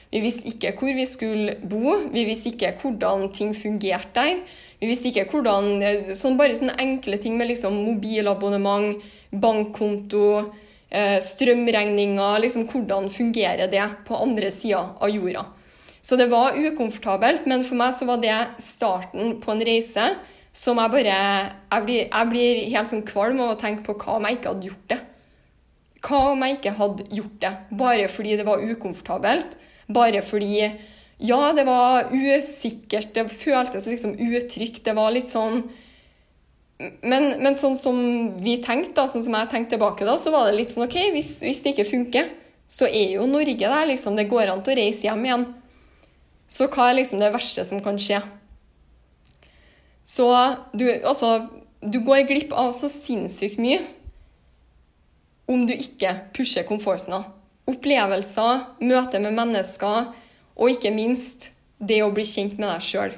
Vi 0.08 0.22
visste 0.24 0.48
ikke 0.48 0.70
hvor 0.78 0.94
vi 0.96 1.04
skulle 1.04 1.58
bo, 1.60 1.98
vi 2.08 2.22
visste 2.24 2.54
ikke 2.54 2.70
hvordan 2.80 3.26
ting 3.36 3.52
fungerte 3.52 4.14
der. 4.16 4.40
Vi 4.80 4.88
visste 4.88 5.10
ikke 5.10 5.26
hvordan 5.32 5.82
sånn 6.16 6.38
Bare 6.40 6.56
sånne 6.56 6.78
enkle 6.80 7.18
ting 7.20 7.36
med 7.36 7.50
liksom 7.50 7.76
mobilabonnement, 7.84 8.96
bankkonto, 9.30 10.24
eh, 10.40 10.63
strømregninger 11.24 12.40
liksom 12.44 12.68
Hvordan 12.70 13.10
fungerer 13.10 13.70
det 13.70 13.84
på 14.06 14.18
andre 14.22 14.50
sida 14.54 14.82
av 15.00 15.10
jorda? 15.10 15.44
Så 16.04 16.18
det 16.20 16.28
var 16.28 16.58
ukomfortabelt, 16.58 17.46
men 17.48 17.64
for 17.64 17.80
meg 17.80 17.94
så 17.96 18.06
var 18.08 18.20
det 18.20 18.36
starten 18.60 19.38
på 19.40 19.54
en 19.54 19.64
reise 19.64 20.10
som 20.54 20.78
jeg 20.78 20.92
bare 20.92 21.14
Jeg 21.16 21.84
blir, 21.86 22.02
jeg 22.06 22.30
blir 22.30 22.62
helt 22.74 22.90
sånn 22.90 23.06
kvalm 23.08 23.40
av 23.42 23.54
å 23.54 23.60
tenke 23.60 23.86
på 23.86 23.96
hva 23.98 24.18
om 24.18 24.28
jeg 24.28 24.38
ikke 24.38 24.52
hadde 24.52 24.68
gjort 24.68 24.90
det. 24.92 25.00
Hva 26.04 26.20
om 26.34 26.44
jeg 26.44 26.58
ikke 26.58 26.74
hadde 26.78 27.06
gjort 27.16 27.38
det? 27.40 27.52
Bare 27.80 28.10
fordi 28.12 28.36
det 28.36 28.46
var 28.46 28.62
ukomfortabelt? 28.62 29.56
Bare 29.88 30.22
fordi 30.22 30.72
Ja, 31.24 31.52
det 31.54 31.62
var 31.64 32.10
usikkert, 32.10 33.14
det 33.14 33.30
føltes 33.30 33.86
liksom 33.86 34.16
utrygt. 34.18 34.84
Det 34.84 34.96
var 34.98 35.12
litt 35.14 35.30
sånn 35.30 35.62
men, 36.78 37.28
men, 37.38 37.54
sånn 37.54 37.76
som 37.78 37.98
vi 38.42 38.56
tenkte, 38.62 38.96
da, 38.96 39.06
sånn 39.10 39.22
som 39.22 39.36
jeg 39.38 39.50
tenkte 39.52 39.76
tilbake 39.76 40.06
da, 40.06 40.16
så 40.18 40.32
var 40.34 40.48
det 40.48 40.56
litt 40.58 40.72
sånn 40.72 40.88
OK, 40.88 40.96
hvis, 41.14 41.36
hvis 41.46 41.62
det 41.62 41.74
ikke 41.74 41.86
funker, 41.86 42.32
så 42.70 42.88
er 42.88 43.14
jo 43.14 43.28
Norge 43.30 43.54
der, 43.60 43.84
liksom. 43.90 44.16
Det 44.18 44.26
går 44.30 44.50
an 44.50 44.62
til 44.64 44.74
å 44.74 44.80
reise 44.80 45.06
hjem 45.06 45.26
igjen. 45.28 45.44
Så 46.50 46.66
hva 46.72 46.88
er 46.90 46.98
liksom 46.98 47.22
det 47.22 47.30
verste 47.34 47.64
som 47.66 47.82
kan 47.84 47.98
skje? 48.00 48.18
Så 50.04 50.26
du, 50.74 50.88
altså, 51.06 51.46
du 51.80 52.00
går 52.04 52.26
glipp 52.28 52.52
av 52.52 52.72
så 52.76 52.90
sinnssykt 52.92 53.60
mye 53.62 53.80
om 55.50 55.66
du 55.68 55.74
ikke 55.76 56.10
pusher 56.36 56.66
komfortsona. 56.68 57.22
Opplevelser, 57.68 58.64
møte 58.84 59.20
med 59.22 59.36
mennesker, 59.36 60.10
og 60.54 60.72
ikke 60.72 60.92
minst 60.94 61.50
det 61.80 62.02
å 62.04 62.12
bli 62.14 62.24
kjent 62.28 62.58
med 62.58 62.68
deg 62.68 62.84
sjøl. 62.84 63.14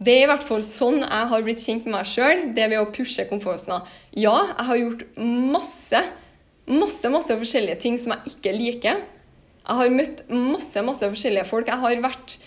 Det 0.00 0.14
er 0.16 0.22
i 0.24 0.28
hvert 0.30 0.44
fall 0.48 0.62
sånn 0.64 1.02
jeg 1.02 1.28
har 1.28 1.42
blitt 1.44 1.60
kjent 1.60 1.84
med 1.84 1.98
meg 1.98 2.08
sjøl, 2.08 2.46
det 2.56 2.70
ved 2.72 2.80
å 2.80 2.88
pushe 2.88 3.26
komfortsona. 3.28 3.82
Ja, 4.16 4.32
jeg 4.54 4.66
har 4.70 4.78
gjort 4.80 5.02
masse, 5.20 6.00
masse, 6.70 7.10
masse 7.12 7.36
forskjellige 7.42 7.82
ting 7.82 7.98
som 8.00 8.14
jeg 8.14 8.32
ikke 8.32 8.54
liker. 8.56 9.02
Jeg 9.60 9.76
har 9.76 9.92
møtt 9.92 10.22
masse, 10.32 10.80
masse 10.86 11.10
forskjellige 11.12 11.44
folk. 11.50 11.68
Jeg 11.68 11.82
har 11.82 12.00
vært 12.06 12.38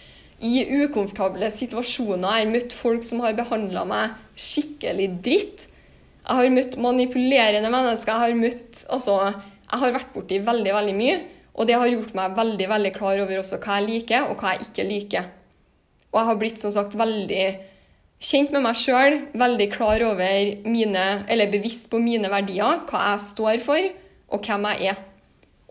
i 0.43 0.63
ukomfortable 0.81 1.51
situasjoner. 1.53 2.25
Jeg 2.25 2.47
har 2.47 2.55
møtt 2.55 2.73
folk 2.75 3.05
som 3.05 3.21
har 3.23 3.37
behandla 3.37 3.85
meg 3.85 4.17
skikkelig 4.33 5.07
dritt. 5.23 5.67
Jeg 6.23 6.39
har 6.39 6.51
møtt 6.57 6.79
manipulerende 6.81 7.69
mennesker. 7.69 8.15
Jeg 8.15 8.33
har 8.33 8.41
møtt 8.41 8.81
Altså, 8.97 9.19
jeg 9.69 9.83
har 9.85 9.95
vært 9.99 10.11
borti 10.17 10.41
veldig, 10.41 10.73
veldig 10.79 10.97
mye. 10.97 11.21
Og 11.53 11.69
det 11.69 11.77
har 11.77 11.93
gjort 11.93 12.17
meg 12.17 12.35
veldig 12.41 12.67
veldig 12.73 12.95
klar 12.97 13.21
over 13.21 13.45
også 13.45 13.61
hva 13.61 13.77
jeg 13.77 13.89
liker, 13.91 14.25
og 14.25 14.41
hva 14.41 14.55
jeg 14.55 14.71
ikke 14.71 14.89
liker. 14.89 15.31
Og 16.13 16.19
jeg 16.19 16.29
har 16.29 16.39
blitt 16.39 16.61
som 16.61 16.73
sagt 16.73 16.95
veldig 16.97 17.45
kjent 18.23 18.53
med 18.53 18.63
meg 18.63 18.77
sjøl, 18.79 19.17
veldig 19.35 19.67
klar 19.73 20.03
over 20.05 20.53
mine, 20.69 21.07
eller 21.27 21.51
bevisst 21.51 21.89
på 21.91 21.99
mine 21.99 22.29
verdier, 22.31 22.83
hva 22.87 23.07
jeg 23.11 23.23
står 23.25 23.63
for, 23.63 23.89
og 24.33 24.45
hvem 24.45 24.69
jeg 24.71 24.93
er. 24.93 25.01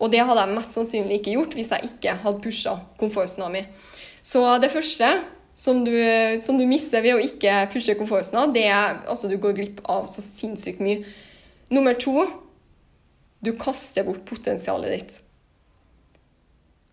Og 0.03 0.11
det 0.11 0.23
hadde 0.25 0.43
jeg 0.43 0.57
mest 0.57 0.75
sannsynlig 0.75 1.21
ikke 1.21 1.37
gjort 1.37 1.55
hvis 1.55 1.71
jeg 1.71 1.89
ikke 1.93 2.17
hadde 2.25 2.43
pusha 2.43 2.75
komfortsona 2.99 3.49
mi. 3.53 3.63
Så 4.23 4.43
det 4.59 4.71
første 4.73 5.09
som 5.55 5.83
du, 5.85 5.93
som 6.41 6.57
du 6.59 6.65
mister 6.67 7.03
ved 7.05 7.15
å 7.15 7.23
ikke 7.23 7.69
pushe 7.71 7.95
komfortsona, 7.95 8.47
det 8.51 8.65
er 8.67 9.03
altså 9.07 9.29
du 9.31 9.37
går 9.39 9.55
glipp 9.57 9.83
av 9.89 10.09
så 10.11 10.23
sinnssykt 10.25 10.83
mye. 10.83 11.05
Nummer 11.73 11.95
to 11.95 12.25
du 13.43 13.53
kaster 13.59 14.05
bort 14.07 14.25
potensialet 14.27 14.97
ditt. 14.97 15.15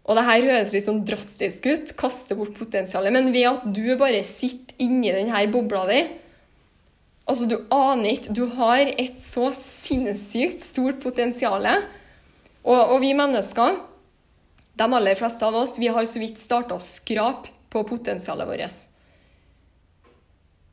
Og 0.08 0.16
det 0.16 0.24
her 0.26 0.46
høres 0.48 0.72
litt 0.74 0.86
sånn 0.86 1.04
drastisk 1.06 1.68
ut, 1.68 1.92
kaste 1.98 2.36
bort 2.38 2.56
potensialet, 2.56 3.12
men 3.14 3.30
ved 3.34 3.46
at 3.50 3.66
du 3.68 3.84
bare 4.00 4.22
sitter 4.26 4.74
inni 4.80 5.12
denne 5.14 5.44
bobla 5.52 5.86
di 5.90 6.02
Altså, 7.30 7.46
du 7.46 7.60
aner 7.70 8.16
ikke 8.16 8.32
Du 8.34 8.42
har 8.56 8.88
et 8.98 9.20
så 9.22 9.52
sinnssykt 9.54 10.58
stort 10.64 10.98
potensial. 10.98 11.62
Og, 12.64 12.80
og 12.80 12.96
vi 13.04 13.12
mennesker, 13.14 13.76
de 14.80 14.88
aller 14.98 15.18
fleste 15.18 15.46
av 15.46 15.54
oss, 15.60 15.76
vi 15.78 15.92
har 15.92 16.08
så 16.08 16.18
vidt 16.18 16.40
starta 16.40 16.74
å 16.74 16.82
skrape 16.82 17.52
på 17.70 17.84
potensialet 17.86 18.48
vårt. 18.48 18.80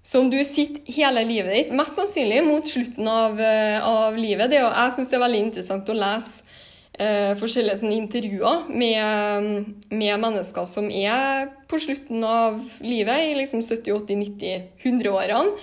Så 0.07 0.21
om 0.23 0.29
du 0.31 0.39
sitter 0.47 0.87
hele 0.95 1.21
livet 1.27 1.53
ditt, 1.53 1.71
mest 1.75 1.97
sannsynlig 1.99 2.39
mot 2.47 2.67
slutten 2.67 3.09
av, 3.11 3.41
eh, 3.43 3.77
av 3.83 4.15
livet 4.17 4.49
det, 4.49 4.61
Jeg 4.63 4.93
syns 4.95 5.09
det 5.11 5.17
er 5.17 5.25
veldig 5.25 5.41
interessant 5.43 5.89
å 5.91 5.97
lese 5.99 6.47
forskjellige 6.97 7.77
sånne 7.77 7.97
intervjuer 7.99 8.69
med, 8.73 9.67
med, 9.91 10.13
mennesker 10.23 10.65
som 10.65 10.87
er 10.89 11.51
på 11.69 11.77
slutten 11.83 12.23
av 12.25 12.57
livet, 12.81 13.19
i 13.27 13.35
liksom 13.37 13.61
70-, 13.61 13.91
80-, 13.99 14.23
90-, 14.23 14.63
100-årene. 14.81 15.59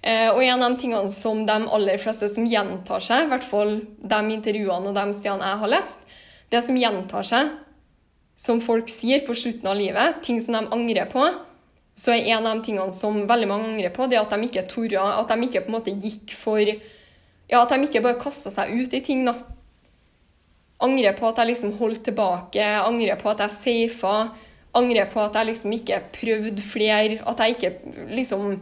Eh, 0.00 0.28
og 0.30 0.42
en 0.44 0.62
av 0.62 0.72
de 0.72 0.80
tingene 0.80 1.10
som 1.10 1.42
de 1.46 1.56
aller 1.58 1.98
fleste 2.00 2.28
som 2.30 2.46
gjentar 2.46 3.02
seg, 3.02 3.26
i 3.26 3.30
hvert 3.32 3.46
fall 3.46 3.74
de 3.82 4.20
intervjuene 4.36 4.92
og 4.92 4.94
de 4.96 5.16
stedene 5.16 5.50
jeg 5.50 5.62
har 5.62 5.72
lest, 5.74 6.12
det 6.48 6.62
som 6.64 6.78
gjentar 6.78 7.26
seg, 7.26 7.50
som 8.38 8.62
folk 8.62 8.88
sier 8.92 9.24
på 9.26 9.34
slutten 9.34 9.66
av 9.68 9.76
livet, 9.76 10.22
ting 10.22 10.38
som 10.40 10.54
de 10.54 10.62
angrer 10.74 11.10
på, 11.10 11.26
så 11.98 12.14
er 12.14 12.28
en 12.36 12.46
av 12.46 12.60
de 12.60 12.68
tingene 12.68 12.94
som 12.94 13.24
veldig 13.26 13.48
mange 13.50 13.72
angrer 13.72 13.90
på, 13.94 14.06
det 14.06 14.20
at 14.20 14.30
de 14.30 14.46
ikke 14.46 14.68
torde, 14.70 15.02
at 15.02 15.32
de 15.32 15.48
ikke 15.48 15.64
på 15.64 15.72
en 15.72 15.78
måte 15.80 15.96
gikk 15.98 16.36
for 16.38 16.62
Ja, 17.48 17.62
at 17.62 17.72
de 17.72 17.80
ikke 17.86 18.04
bare 18.04 18.20
kasta 18.20 18.52
seg 18.52 18.74
ut 18.76 18.92
i 18.94 19.00
ting, 19.02 19.22
da. 19.26 19.34
Angrer 20.84 21.16
på 21.18 21.26
at 21.26 21.40
jeg 21.40 21.50
liksom 21.50 21.74
holdt 21.80 22.04
tilbake, 22.06 22.62
angrer 22.62 23.18
på 23.18 23.32
at 23.32 23.42
jeg 23.42 23.56
safa, 23.56 24.14
angrer 24.78 25.08
på 25.10 25.22
at 25.24 25.34
jeg 25.34 25.48
liksom 25.48 25.74
ikke 25.74 25.98
prøvde 26.14 26.62
flere, 26.62 27.18
at 27.26 27.42
jeg 27.42 27.56
ikke 27.56 27.72
liksom 28.14 28.52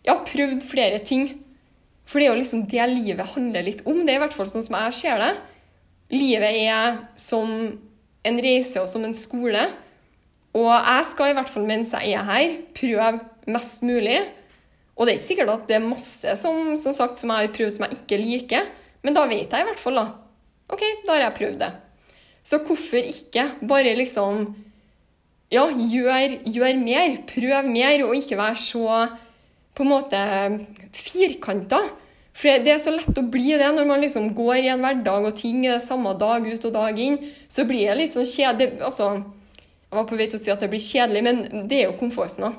Ja, 0.00 0.14
prøvde 0.24 0.64
flere 0.64 0.96
ting. 1.04 1.26
For 2.08 2.16
det 2.16 2.26
er 2.26 2.32
jo 2.32 2.38
liksom 2.38 2.62
det 2.70 2.86
livet 2.88 3.34
handler 3.34 3.66
litt 3.66 3.82
om. 3.84 3.98
Det 4.00 4.14
er 4.14 4.16
i 4.16 4.22
hvert 4.22 4.32
fall 4.32 4.48
sånn 4.48 4.64
som 4.64 4.78
jeg 4.78 4.94
ser 4.96 5.20
det. 5.20 5.34
Livet 6.16 6.56
er 6.56 6.96
som 7.20 7.50
en 8.24 8.40
reise 8.40 8.80
og 8.80 8.88
som 8.88 9.04
en 9.04 9.12
skole. 9.12 9.66
Og 10.56 10.70
jeg 10.72 11.04
skal 11.10 11.30
i 11.30 11.36
hvert 11.36 11.52
fall 11.52 11.68
mens 11.68 11.92
jeg 11.92 12.16
er 12.16 12.24
her, 12.26 12.56
prøve 12.74 13.10
mest 13.52 13.84
mulig. 13.86 14.16
Og 14.96 15.06
det 15.06 15.12
er 15.12 15.20
ikke 15.20 15.28
sikkert 15.28 15.52
at 15.54 15.68
det 15.68 15.76
er 15.78 15.86
masse 15.86 16.34
som, 16.36 16.74
som, 16.80 16.96
sagt, 16.96 17.20
som 17.20 17.30
jeg 17.32 17.46
har 17.46 17.54
prøvd 17.54 17.76
som 17.76 17.86
jeg 17.86 18.00
ikke 18.00 18.18
liker, 18.20 18.66
men 19.06 19.16
da 19.16 19.22
vet 19.30 19.48
jeg 19.48 19.64
i 19.64 19.68
hvert 19.70 19.80
fall, 19.80 19.96
da. 19.96 20.08
OK, 20.70 20.82
da 21.06 21.14
har 21.16 21.24
jeg 21.26 21.36
prøvd 21.38 21.62
det. 21.62 21.70
Så 22.46 22.60
hvorfor 22.64 23.02
ikke 23.02 23.46
bare 23.68 23.96
liksom 23.98 24.48
Ja, 25.50 25.64
gjør, 25.66 26.36
gjør 26.46 26.76
mer. 26.78 27.16
Prøv 27.26 27.66
mer, 27.66 28.04
og 28.06 28.14
ikke 28.14 28.38
være 28.38 28.60
så 28.62 29.08
på 29.74 29.82
en 29.82 29.90
måte 29.90 30.20
firkanta. 30.94 31.80
For 32.36 32.62
det 32.62 32.72
er 32.72 32.80
så 32.80 32.92
lett 32.94 33.18
å 33.18 33.26
bli 33.26 33.56
det 33.58 33.68
når 33.74 33.88
man 33.88 34.00
liksom 34.00 34.30
går 34.36 34.62
i 34.62 34.70
en 34.70 34.84
hverdag 34.84 35.26
og 35.28 35.36
ting 35.36 35.64
er 35.66 35.74
det 35.74 35.84
samme 35.84 36.14
dag 36.20 36.46
ut 36.46 36.66
og 36.68 36.74
dag 36.76 36.98
inn. 37.02 37.18
Så 37.50 37.66
blir 37.68 37.90
det 37.90 37.98
litt 37.98 38.14
sånn 38.14 38.28
kjedelig 38.28 38.80
altså, 38.86 39.10
Jeg 39.90 39.98
var 39.98 40.06
på 40.06 40.18
vei 40.20 40.28
til 40.30 40.38
å 40.38 40.42
si 40.44 40.52
at 40.54 40.62
det 40.62 40.70
blir 40.70 40.84
kjedelig, 40.84 41.22
men 41.26 41.66
det 41.66 41.80
er 41.80 41.88
jo 41.88 41.98
komfortsona. 41.98 42.52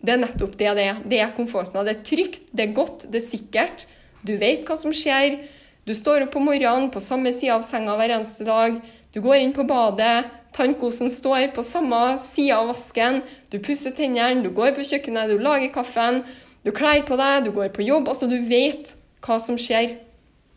Det 0.00 0.14
er 0.14 0.20
nettopp 0.22 0.54
det 0.56 0.74
det 0.78 0.84
er. 0.86 1.00
Det 1.02 1.18
er 1.20 1.32
komfortsona. 1.36 1.82
Det 1.84 1.96
er 1.96 2.04
trygt, 2.06 2.44
det 2.54 2.68
er 2.68 2.76
godt, 2.76 3.08
det 3.10 3.18
er 3.20 3.26
sikkert. 3.26 3.88
Du 4.22 4.36
vet 4.38 4.62
hva 4.68 4.76
som 4.78 4.94
skjer. 4.94 5.40
Du 5.84 5.94
står 5.94 6.26
opp 6.26 6.34
på 6.34 6.42
morgenen 6.44 6.90
på 6.92 7.00
samme 7.00 7.32
side 7.32 7.54
av 7.54 7.64
senga 7.64 7.96
hver 7.96 8.12
eneste 8.18 8.44
dag. 8.44 8.76
Du 9.14 9.20
går 9.24 9.40
inn 9.40 9.54
på 9.56 9.64
badet. 9.68 10.28
Tannkosen 10.52 11.10
står 11.10 11.52
på 11.54 11.62
samme 11.62 12.18
side 12.20 12.56
av 12.56 12.68
vasken. 12.72 13.22
Du 13.50 13.58
pusser 13.62 13.94
tennene, 13.96 14.42
du 14.44 14.50
går 14.54 14.74
på 14.76 14.84
kjøkkenet, 14.86 15.30
du 15.30 15.42
lager 15.42 15.72
kaffen. 15.74 16.22
Du 16.66 16.72
kler 16.76 17.04
på 17.06 17.16
deg, 17.16 17.46
du 17.46 17.54
går 17.56 17.72
på 17.72 17.86
jobb. 17.86 18.10
Altså, 18.10 18.28
du 18.28 18.36
vet 18.50 18.92
hva 19.24 19.38
som 19.40 19.58
skjer. 19.60 19.96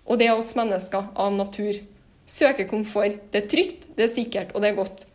Og 0.04 0.20
det 0.20 0.28
er 0.28 0.36
oss 0.36 0.52
mennesker 0.60 1.14
av 1.16 1.32
natur. 1.38 1.80
Søker 2.28 2.68
komfort. 2.68 3.22
Det 3.32 3.44
er 3.44 3.50
trygt, 3.52 3.88
det 3.96 4.08
er 4.10 4.14
sikkert, 4.14 4.52
og 4.54 4.64
det 4.64 4.74
er 4.74 4.80
godt. 4.82 5.06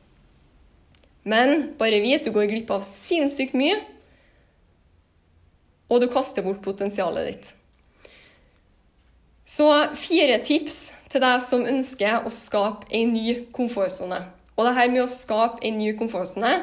Men 1.28 1.74
bare 1.80 2.00
vit 2.00 2.24
du 2.24 2.32
går 2.32 2.48
glipp 2.48 2.70
av 2.72 2.86
sinnssykt 2.86 3.56
mye, 3.58 3.76
og 5.88 6.02
du 6.02 6.08
kaster 6.12 6.44
bort 6.44 6.60
potensialet 6.64 7.28
ditt. 7.28 7.50
Så 9.48 9.68
fire 9.96 10.38
tips 10.44 10.80
til 11.08 11.24
deg 11.24 11.44
som 11.44 11.64
ønsker 11.64 12.26
å 12.28 12.32
skape 12.32 12.90
en 12.92 13.14
ny 13.14 13.38
komfortsone. 13.54 14.20
Og 14.58 14.66
det 14.66 14.74
her 14.76 14.90
med 14.92 15.06
å 15.06 15.10
skape 15.10 15.62
en 15.64 15.78
ny 15.80 15.94
komfortsone, 15.96 16.58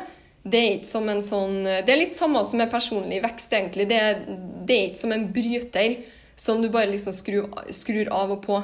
det 0.46 0.60
er 0.62 0.76
ikke 0.76 0.92
som 0.92 1.08
en 1.10 1.24
sånn 1.26 1.56
Det 1.66 1.90
er 1.90 1.98
litt 1.98 2.14
samme 2.14 2.44
som 2.46 2.60
med 2.62 2.70
personlig 2.70 3.24
vekst, 3.24 3.54
egentlig. 3.58 3.88
Det 3.90 4.02
det 4.66 4.76
er 4.76 4.90
ikke 4.90 5.02
som 5.04 5.14
en 5.14 5.28
bryter 5.34 5.96
som 6.36 6.62
du 6.62 6.70
bare 6.74 6.92
liksom 6.92 7.16
skrur, 7.16 7.48
skrur 7.74 8.10
av 8.14 8.34
og 8.36 8.42
på. 8.46 8.60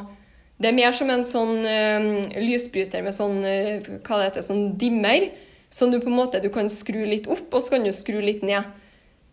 Det 0.62 0.70
er 0.70 0.78
mer 0.78 0.94
som 0.96 1.10
en 1.10 1.24
sånn 1.26 1.62
uh, 1.66 2.38
lysbryter 2.42 3.06
med 3.06 3.16
sånn, 3.16 3.40
uh, 3.42 3.90
hva 4.06 4.20
det 4.20 4.28
heter, 4.28 4.46
sånn 4.46 4.66
dimmer, 4.82 5.30
som 5.72 5.94
du 5.94 6.00
på 6.02 6.12
en 6.12 6.18
måte 6.18 6.42
du 6.44 6.50
kan 6.54 6.70
skru 6.70 7.00
litt 7.08 7.30
opp, 7.32 7.48
og 7.50 7.64
så 7.64 7.76
kan 7.76 7.86
du 7.86 7.94
skru 7.96 8.20
litt 8.22 8.44
ned. 8.46 8.68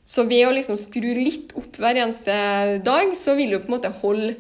Så 0.09 0.25
ved 0.29 0.47
å 0.47 0.55
liksom 0.55 0.79
skru 0.81 1.11
litt 1.19 1.53
opp 1.59 1.77
hver 1.81 1.99
eneste 2.01 2.79
dag, 2.85 3.13
så 3.19 3.35
vil 3.37 3.53
du 3.53 3.59
på 3.59 3.69
en 3.69 3.77
måte 3.77 3.93
holde 4.01 4.37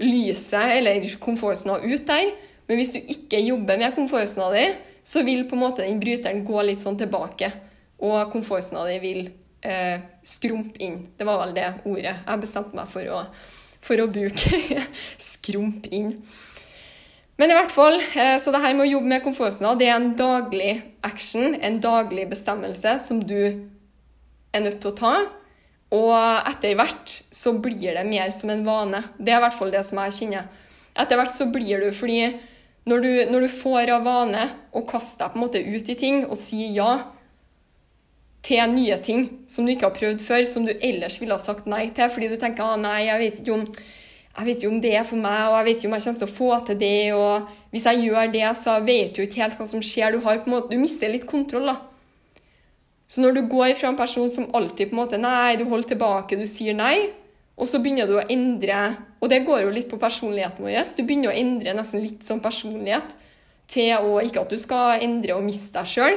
lyset 0.00 0.78
eller 0.78 1.04
komfortsona 1.20 1.80
ut 1.82 2.06
der. 2.06 2.32
Men 2.68 2.78
hvis 2.78 2.92
du 2.94 3.00
ikke 3.00 3.42
jobber 3.42 3.80
med 3.80 3.94
komfortsona 3.96 4.50
di, 4.54 4.66
så 5.04 5.24
vil 5.26 5.44
på 5.48 5.58
en 5.58 5.64
måte 5.64 5.84
den 5.84 6.00
bryteren 6.00 6.44
gå 6.46 6.62
litt 6.64 6.80
sånn 6.82 6.98
tilbake. 7.00 7.50
Og 8.02 8.30
komfortsona 8.32 8.86
di 8.88 9.00
vil 9.02 9.24
eh, 9.66 9.98
skrumpe 10.24 10.80
inn. 10.82 11.02
Det 11.18 11.26
var 11.28 11.42
vel 11.44 11.56
det 11.58 11.68
ordet 11.84 12.14
jeg 12.14 12.44
bestemte 12.44 12.78
meg 12.78 12.88
for 12.90 13.10
å, 13.12 13.20
for 13.82 14.02
å 14.02 14.08
bruke. 14.10 14.62
skrumpe 15.32 15.92
inn. 15.92 16.16
Men 17.40 17.50
i 17.50 17.56
hvert 17.56 17.72
fall, 17.74 17.96
eh, 17.98 18.36
så 18.38 18.52
det 18.54 18.62
her 18.62 18.74
med 18.76 18.86
å 18.86 18.92
jobbe 18.92 19.10
med 19.10 19.24
komfortsona 19.24 19.74
det 19.78 19.88
er 19.88 19.96
en 19.98 20.12
daglig 20.18 20.74
action, 21.02 21.56
en 21.58 21.80
daglig 21.82 22.28
bestemmelse 22.30 22.98
som 23.02 23.22
du 23.24 23.40
er 23.42 24.62
nødt 24.62 24.80
til 24.82 24.92
å 24.92 24.98
ta. 24.98 25.14
Og 25.92 26.12
etter 26.48 26.76
hvert 26.78 27.14
så 27.34 27.52
blir 27.60 27.98
det 27.98 28.04
mer 28.08 28.32
som 28.32 28.52
en 28.52 28.64
vane. 28.64 29.02
Det 29.18 29.34
er 29.34 29.40
i 29.40 29.44
hvert 29.44 29.58
fall 29.58 29.72
det 29.74 29.84
som 29.84 30.00
jeg 30.00 30.16
kjenner. 30.18 30.48
Etter 30.96 31.18
hvert 31.20 31.34
så 31.34 31.48
blir 31.52 31.84
du 31.84 31.92
fordi 31.94 32.24
når 32.88 33.02
du, 33.04 33.10
når 33.30 33.44
du 33.44 33.50
får 33.52 33.92
av 33.94 34.06
vane 34.06 34.46
å 34.74 34.82
kaste 34.88 35.20
deg 35.22 35.34
på 35.34 35.38
en 35.38 35.44
måte 35.44 35.62
ut 35.62 35.90
i 35.92 35.98
ting 35.98 36.24
og 36.26 36.38
si 36.38 36.64
ja 36.74 36.96
til 38.42 38.62
nye 38.72 38.96
ting 39.04 39.28
som 39.50 39.66
du 39.66 39.72
ikke 39.72 39.86
har 39.86 39.98
prøvd 39.98 40.22
før, 40.24 40.42
som 40.48 40.64
du 40.66 40.72
ellers 40.74 41.20
ville 41.22 41.36
ha 41.36 41.42
sagt 41.42 41.68
nei 41.70 41.86
til 41.94 42.10
fordi 42.10 42.32
du 42.32 42.38
tenker 42.40 42.66
ah, 42.66 42.80
nei, 42.80 43.04
jeg 43.06 43.20
vet, 43.20 43.38
ikke 43.38 43.54
om, 43.54 43.62
jeg 44.32 44.48
vet 44.48 44.56
ikke 44.56 44.72
om 44.72 44.80
det 44.82 44.94
er 44.98 45.06
for 45.06 45.22
meg, 45.22 45.44
og 45.46 45.58
jeg 45.60 45.68
vet 45.68 45.78
ikke 45.78 45.90
om 45.92 45.96
jeg 45.96 46.06
kommer 46.08 46.18
til 46.24 46.28
å 46.28 46.34
få 46.40 46.50
til 46.66 46.80
det, 46.82 46.96
og 47.14 47.52
hvis 47.72 47.86
jeg 47.88 48.02
gjør 48.08 48.34
det, 48.34 48.48
så 48.58 48.76
vet 48.84 49.14
du 49.14 49.22
ikke 49.22 49.44
helt 49.44 49.60
hva 49.60 49.68
som 49.70 49.84
skjer. 49.86 50.16
Du, 50.16 50.24
har 50.26 50.42
måte, 50.50 50.72
du 50.74 50.82
mister 50.82 51.12
litt 51.12 51.28
kontroll. 51.30 51.70
da. 51.70 51.78
Så 53.12 53.20
når 53.20 53.34
du 53.36 53.42
går 53.52 53.74
fra 53.76 53.90
en 53.90 53.98
person 53.98 54.30
som 54.30 54.48
alltid 54.56 54.88
på 54.88 54.96
en 54.96 55.02
måte 55.02 55.20
Nei, 55.20 55.58
du 55.60 55.66
holder 55.68 55.92
tilbake, 55.92 56.38
du 56.40 56.46
sier 56.48 56.76
nei. 56.76 57.10
Og 57.60 57.68
så 57.68 57.82
begynner 57.82 58.08
du 58.08 58.16
å 58.16 58.24
endre 58.32 58.78
Og 59.20 59.28
det 59.28 59.42
går 59.44 59.66
jo 59.66 59.74
litt 59.74 59.90
på 59.90 60.00
personligheten 60.00 60.64
vår. 60.64 60.78
Du 60.96 61.04
begynner 61.04 61.32
å 61.32 61.36
endre 61.36 61.74
nesten 61.76 62.00
litt 62.00 62.24
som 62.24 62.40
personlighet 62.40 63.12
til 63.70 63.92
å 64.00 64.16
Ikke 64.24 64.46
at 64.46 64.54
du 64.54 64.60
skal 64.60 65.04
endre 65.04 65.36
og 65.36 65.44
miste 65.44 65.76
deg 65.76 65.88
sjøl, 65.88 66.16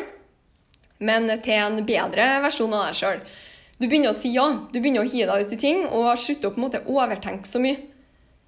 men 1.04 1.28
til 1.44 1.60
en 1.60 1.84
bedre 1.86 2.30
versjon 2.44 2.74
av 2.74 2.88
deg 2.88 2.98
sjøl. 3.02 3.20
Du 3.76 3.90
begynner 3.90 4.14
å 4.14 4.16
si 4.16 4.32
ja. 4.32 4.48
Du 4.72 4.80
begynner 4.80 5.04
å 5.04 5.12
hive 5.12 5.28
deg 5.34 5.46
ut 5.46 5.54
i 5.56 5.60
ting 5.60 5.84
og 5.90 6.14
slutter 6.20 6.50
å 6.50 6.56
på 6.56 6.62
en 6.62 6.66
måte 6.70 6.84
overtenke 6.88 7.48
så 7.50 7.60
mye. 7.64 7.82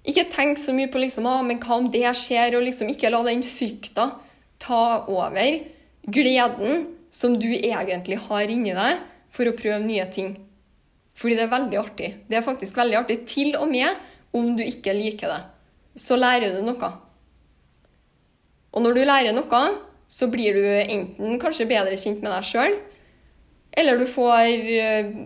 Ikke 0.08 0.24
tenk 0.32 0.60
så 0.60 0.72
mye 0.72 0.88
på 0.88 1.00
liksom, 1.02 1.26
ah, 1.28 1.42
men 1.44 1.60
hva 1.60 1.76
om 1.76 1.90
det 1.92 2.06
skjer, 2.16 2.56
og 2.56 2.64
liksom 2.64 2.88
ikke 2.88 3.10
la 3.12 3.20
den 3.26 3.44
frykta 3.44 4.14
ta 4.62 4.84
over 5.12 5.60
gleden 6.08 6.86
som 7.10 7.36
du 7.40 7.48
egentlig 7.54 8.18
har 8.28 8.50
inni 8.52 8.74
deg 8.76 9.02
for 9.34 9.48
å 9.48 9.56
prøve 9.56 9.80
nye 9.84 10.06
ting. 10.12 10.34
Fordi 11.18 11.38
det 11.38 11.46
er 11.46 11.52
veldig 11.52 11.80
artig. 11.80 12.12
Det 12.28 12.38
er 12.38 12.46
faktisk 12.46 12.76
veldig 12.78 13.00
artig, 13.00 13.22
til 13.28 13.56
og 13.58 13.68
med 13.70 13.90
om 14.36 14.52
du 14.56 14.62
ikke 14.64 14.94
liker 14.94 15.32
det. 15.32 15.40
Så 15.98 16.18
lærer 16.18 16.54
du 16.54 16.62
noe. 16.66 16.92
Og 18.74 18.84
når 18.84 18.94
du 18.94 19.02
lærer 19.02 19.34
noe, 19.34 19.62
så 20.08 20.28
blir 20.30 20.56
du 20.56 20.62
enten 20.64 21.40
kanskje 21.42 21.68
bedre 21.68 21.98
kjent 21.98 22.22
med 22.22 22.32
deg 22.32 22.46
sjøl, 22.46 22.78
eller 23.78 24.00
du 24.00 24.06
får 24.08 24.46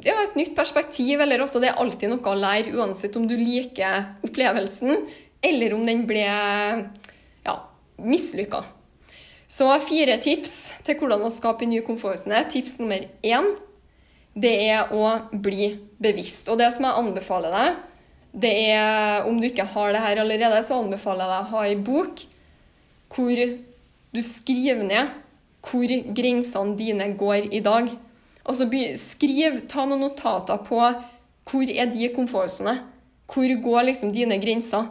ja, 0.05 0.16
et 0.27 0.35
nytt 0.37 0.53
perspektiv, 0.57 1.23
eller 1.23 1.45
også 1.45 1.61
det 1.62 1.71
er 1.71 1.79
alltid 1.81 2.11
noe 2.11 2.33
å 2.33 2.37
lære, 2.37 2.75
uansett 2.77 3.16
om 3.16 3.25
du 3.29 3.37
liker 3.38 4.18
opplevelsen, 4.27 5.07
eller 5.42 5.77
om 5.77 5.87
den 5.87 6.03
ble 6.09 6.25
ja, 6.27 7.55
mislykka. 8.03 8.62
Så 9.53 9.67
fire 9.85 10.17
tips 10.23 10.53
til 10.87 10.97
hvordan 10.97 11.27
å 11.27 11.33
skape 11.33 11.67
en 11.67 11.75
ny 11.75 11.83
komfortsone. 11.85 12.38
Tips 12.49 12.79
nummer 12.81 13.05
én 13.21 13.51
det 14.33 14.53
er 14.65 14.93
å 14.97 15.11
bli 15.45 15.75
bevisst. 16.01 16.49
Og 16.49 16.57
det 16.57 16.71
som 16.73 16.87
jeg 16.88 16.97
anbefaler 17.03 17.53
deg, 17.53 17.83
det 18.33 18.53
er 18.73 19.27
om 19.29 19.37
du 19.37 19.51
ikke 19.51 19.67
har 19.75 19.93
det 19.93 20.01
her 20.01 20.23
allerede, 20.23 20.62
så 20.65 20.79
anbefaler 20.81 21.27
jeg 21.27 21.33
deg 21.35 21.43
å 21.43 21.51
ha 21.51 21.67
ei 21.69 21.77
bok 21.77 22.23
hvor 23.12 23.43
du 24.17 24.23
skriver 24.25 24.87
ned 24.88 25.12
hvor 25.62 25.93
grensene 26.17 26.79
dine 26.79 27.11
går 27.21 27.53
i 27.53 27.61
dag. 27.62 27.93
Altså 28.49 28.67
skriv, 28.99 29.61
ta 29.69 29.85
noen 29.85 30.01
notater 30.09 30.65
på 30.65 30.81
hvor 30.81 31.69
er 31.69 31.93
de 31.93 32.09
komfortsone. 32.17 32.79
Hvor 33.29 33.53
går 33.69 33.88
liksom 33.91 34.17
dine 34.17 34.41
grenser? 34.41 34.88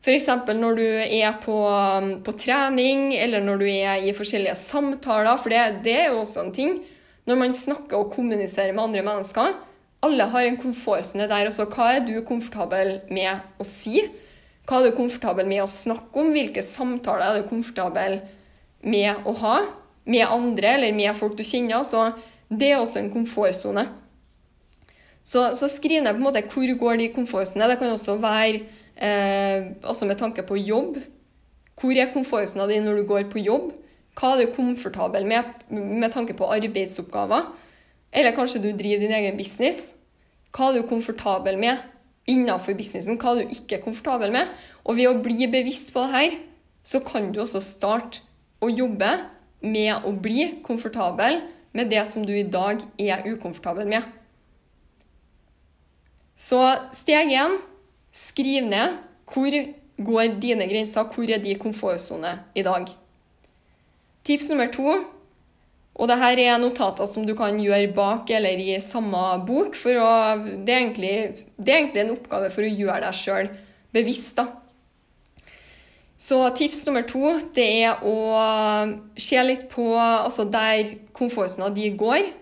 F.eks. 0.00 0.30
når 0.56 0.78
du 0.78 0.86
er 0.86 1.34
på, 1.42 1.54
um, 1.68 2.14
på, 2.24 2.32
trening, 2.40 3.10
eller 3.12 3.42
når 3.44 3.60
du 3.60 3.66
er 3.68 4.00
i 4.00 4.14
forskjellige 4.16 4.56
samtaler. 4.56 5.36
For 5.36 5.52
det, 5.52 5.82
det, 5.84 5.96
er 6.06 6.08
jo 6.14 6.22
også 6.22 6.46
en 6.46 6.54
ting. 6.56 6.78
Når 7.28 7.36
man 7.36 7.52
snakker 7.52 7.98
og 7.98 8.14
kommuniserer 8.14 8.72
med 8.72 8.86
andre 8.86 9.04
mennesker. 9.04 9.58
Alle 10.00 10.24
har 10.32 10.48
en 10.48 10.56
komfortsone 10.56 11.28
der 11.28 11.50
også. 11.50 11.68
Hva 11.68 11.90
er 11.98 12.06
du 12.06 12.14
komfortabel 12.24 12.96
med 13.12 13.60
å 13.60 13.66
si? 13.68 14.00
Hva 14.64 14.80
er 14.80 14.88
du 14.88 14.96
komfortabel 14.96 15.48
med 15.50 15.66
å 15.66 15.68
snakke 15.68 16.22
om? 16.22 16.32
Hvilke 16.32 16.64
samtaler 16.64 17.26
er 17.26 17.42
du 17.42 17.50
komfortabel 17.52 18.22
med 18.80 19.28
å 19.28 19.36
ha? 19.44 19.56
Med 20.08 20.32
andre, 20.32 20.78
eller 20.78 20.96
med 20.96 21.12
folk 21.18 21.36
du 21.36 21.44
kjenner. 21.44 21.84
Så 21.84 22.08
det 22.48 22.72
er 22.72 22.80
også 22.80 23.02
en 23.02 23.12
komfortsone. 23.12 23.84
Så, 25.20 25.44
så 25.52 25.68
skriv 25.68 26.00
ned 26.00 26.16
på 26.16 26.22
en 26.22 26.30
måte 26.30 26.46
hvor 26.48 26.76
går 26.80 27.02
de 27.02 27.12
komfortsonene. 27.12 27.68
Det 27.68 27.82
kan 27.82 27.92
også 27.92 28.16
være 28.24 28.64
Eh, 29.00 29.72
altså 29.82 30.06
med 30.06 30.18
tanke 30.20 30.42
på 30.46 30.58
jobb. 30.60 30.98
Hvor 31.80 31.96
er 31.96 32.12
komfortsona 32.12 32.66
di 32.68 32.80
når 32.84 33.00
du 33.00 33.06
går 33.08 33.30
på 33.32 33.40
jobb? 33.40 33.70
Hva 34.18 34.34
er 34.34 34.44
du 34.44 34.52
komfortabel 34.52 35.24
med 35.26 35.44
med 35.70 36.12
tanke 36.12 36.34
på 36.36 36.50
arbeidsoppgaver? 36.52 37.46
Eller 38.12 38.36
kanskje 38.36 38.60
du 38.60 38.72
driver 38.76 39.06
din 39.06 39.14
egen 39.16 39.38
business. 39.38 39.94
Hva 40.52 40.68
er 40.68 40.80
du 40.80 40.88
komfortabel 40.88 41.58
med 41.58 41.78
innenfor 42.28 42.74
businessen? 42.76 43.16
Hva 43.16 43.36
er 43.36 43.44
du 43.44 43.54
ikke 43.54 43.80
komfortabel 43.84 44.32
med? 44.34 44.50
Og 44.84 44.98
ved 44.98 45.08
å 45.08 45.22
bli 45.22 45.46
bevisst 45.48 45.94
på 45.94 46.04
det 46.04 46.14
her, 46.14 46.36
så 46.82 47.00
kan 47.00 47.30
du 47.32 47.40
også 47.40 47.62
starte 47.62 48.20
å 48.60 48.68
jobbe 48.68 49.14
med 49.60 50.04
å 50.04 50.12
bli 50.12 50.60
komfortabel 50.66 51.40
med 51.72 51.90
det 51.92 52.02
som 52.08 52.24
du 52.26 52.32
i 52.34 52.44
dag 52.44 52.82
er 52.98 53.24
ukomfortabel 53.28 53.88
med. 53.88 54.02
Så 56.34 56.60
steg 56.96 57.30
én 57.36 57.58
Skriv 58.10 58.66
ned 58.66 58.98
hvor 59.30 59.54
går 60.00 60.36
dine 60.42 60.66
grenser, 60.66 61.06
hvor 61.12 61.30
er 61.30 61.42
de 61.42 61.54
komfortsone 61.60 62.32
i 62.56 62.64
dag. 62.66 62.88
Tips 64.26 64.50
nummer 64.50 64.70
to, 64.72 64.94
og 66.00 66.08
dette 66.08 66.44
er 66.44 66.58
notater 66.60 67.08
som 67.08 67.26
du 67.28 67.34
kan 67.36 67.58
gjøre 67.60 67.92
bak 67.94 68.30
eller 68.32 68.60
i 68.62 68.78
samme 68.82 69.20
bok. 69.46 69.76
Å, 69.76 70.10
det, 70.64 70.72
er 70.72 70.78
egentlig, 70.78 71.14
det, 71.56 71.68
er 71.68 71.78
egentlig, 71.82 72.04
en 72.04 72.14
oppgave 72.16 72.50
for 72.54 72.64
å 72.64 72.72
gjøre 72.72 73.02
deg 73.04 73.18
sjøl 73.20 73.52
bevisst. 73.92 74.40
da. 74.40 74.48
Så 76.20 76.40
tips 76.56 76.82
nummer 76.86 77.04
to 77.08 77.34
det 77.56 77.66
er 77.84 78.02
å 78.04 78.16
se 79.16 79.40
litt 79.44 79.68
på 79.72 79.92
altså 79.96 80.44
der 80.52 80.96
komfortsona 81.16 81.70
di 81.72 81.88
går. 81.96 82.32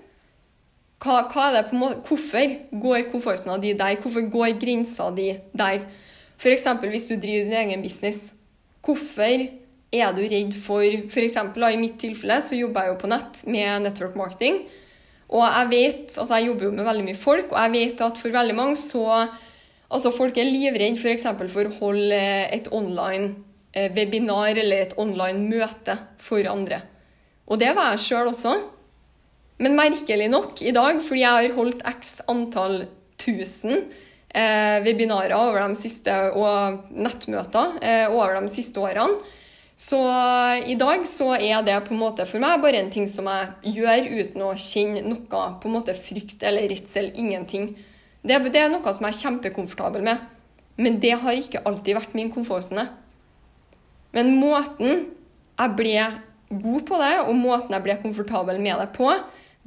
Hva, 0.99 1.21
hva 1.31 1.45
er 1.47 1.55
det 1.55 1.65
på 1.69 1.77
en 1.77 1.83
måte, 1.85 2.03
hvorfor 2.09 2.55
går 2.83 3.07
komfortsona 3.13 3.59
di 3.63 3.73
der? 3.79 4.01
Hvorfor 4.03 4.25
går 4.33 4.57
grensa 4.59 5.11
di 5.15 5.31
der? 5.55 5.87
F.eks. 6.39 6.67
hvis 6.83 7.09
du 7.11 7.15
driver 7.15 7.47
din 7.47 7.59
egen 7.61 7.83
business. 7.83 8.33
Hvorfor 8.83 9.47
er 9.93 10.13
du 10.15 10.23
redd 10.23 10.55
for 10.59 10.83
F.eks. 10.83 11.37
i 11.39 11.81
mitt 11.81 11.99
tilfelle 12.01 12.41
så 12.45 12.59
jobber 12.59 12.85
jeg 12.85 12.93
jo 12.93 13.01
på 13.01 13.11
nett 13.11 13.45
med 13.47 13.87
network 13.87 14.17
marketing. 14.19 14.63
Og 15.29 15.45
jeg 15.45 15.69
vet, 15.71 16.19
altså 16.19 16.39
jeg 16.39 16.49
jobber 16.49 16.69
jo 16.69 16.73
med 16.77 16.89
veldig 16.89 17.05
mye 17.05 17.19
folk, 17.19 17.53
og 17.53 17.61
jeg 17.61 17.75
vet 17.77 18.03
at 18.07 18.19
for 18.19 18.35
veldig 18.35 18.57
mange 18.59 18.81
så 18.81 19.29
Altså, 19.89 20.11
folk 20.13 20.37
er 20.37 20.45
livredde 20.45 21.01
f.eks. 21.01 21.23
For, 21.25 21.49
for 21.49 21.65
å 21.65 21.77
holde 21.79 22.17
et 22.53 22.67
online 22.77 23.39
eh, 23.73 23.89
webinar 23.97 24.51
eller 24.53 24.83
et 24.85 24.93
online 25.01 25.47
møte 25.49 25.95
for 26.21 26.45
andre. 26.45 26.83
Og 27.49 27.57
det 27.63 27.71
var 27.73 27.95
jeg 27.95 28.03
sjøl 28.05 28.29
også. 28.29 28.53
Men 29.59 29.75
merkelig 29.79 30.29
nok, 30.31 30.61
i 30.63 30.75
dag, 30.75 31.01
fordi 31.03 31.25
jeg 31.25 31.49
har 31.49 31.57
holdt 31.57 31.83
x 31.89 32.19
antall 32.31 32.85
tusen 33.19 33.89
eh, 34.31 34.79
webinarer 34.85 35.35
over 35.35 35.65
de 35.65 35.79
siste, 35.79 36.15
og 36.39 36.95
nettmøter 36.95 37.81
eh, 37.83 38.07
over 38.07 38.39
de 38.39 38.53
siste 38.53 38.79
årene, 38.81 39.19
så 39.79 39.99
i 40.67 40.75
dag 40.75 41.05
så 41.07 41.37
er 41.37 41.63
det 41.63 41.77
på 41.87 41.95
en 41.95 42.01
måte 42.01 42.25
for 42.27 42.43
meg 42.43 42.59
bare 42.65 42.81
en 42.81 42.89
ting 42.91 43.05
som 43.07 43.29
jeg 43.31 43.77
gjør 43.77 44.09
uten 44.11 44.43
å 44.43 44.55
kjenne 44.59 45.05
noe 45.07 45.43
på 45.63 45.71
en 45.71 45.77
måte 45.77 45.95
frykt 45.95 46.43
eller 46.43 46.67
redsel. 46.67 47.13
Ingenting. 47.15 47.77
Det, 48.27 48.41
det 48.51 48.65
er 48.65 48.73
noe 48.73 48.83
som 48.91 49.07
jeg 49.07 49.15
er 49.15 49.21
kjempekomfortabel 49.21 50.03
med. 50.03 50.25
Men 50.83 50.99
det 50.99 51.15
har 51.23 51.39
ikke 51.39 51.63
alltid 51.63 51.95
vært 51.95 52.17
min 52.19 52.33
komfortsone. 52.35 52.89
Men 54.19 54.35
måten 54.41 55.07
jeg 55.59 55.77
ble 55.79 55.95
god 56.49 56.85
på 56.91 56.99
det, 56.99 57.15
og 57.29 57.39
måten 57.39 57.79
jeg 57.79 57.87
ble 57.87 57.99
komfortabel 58.03 58.59
med 58.63 58.83
det 58.83 58.91
på, 58.99 59.13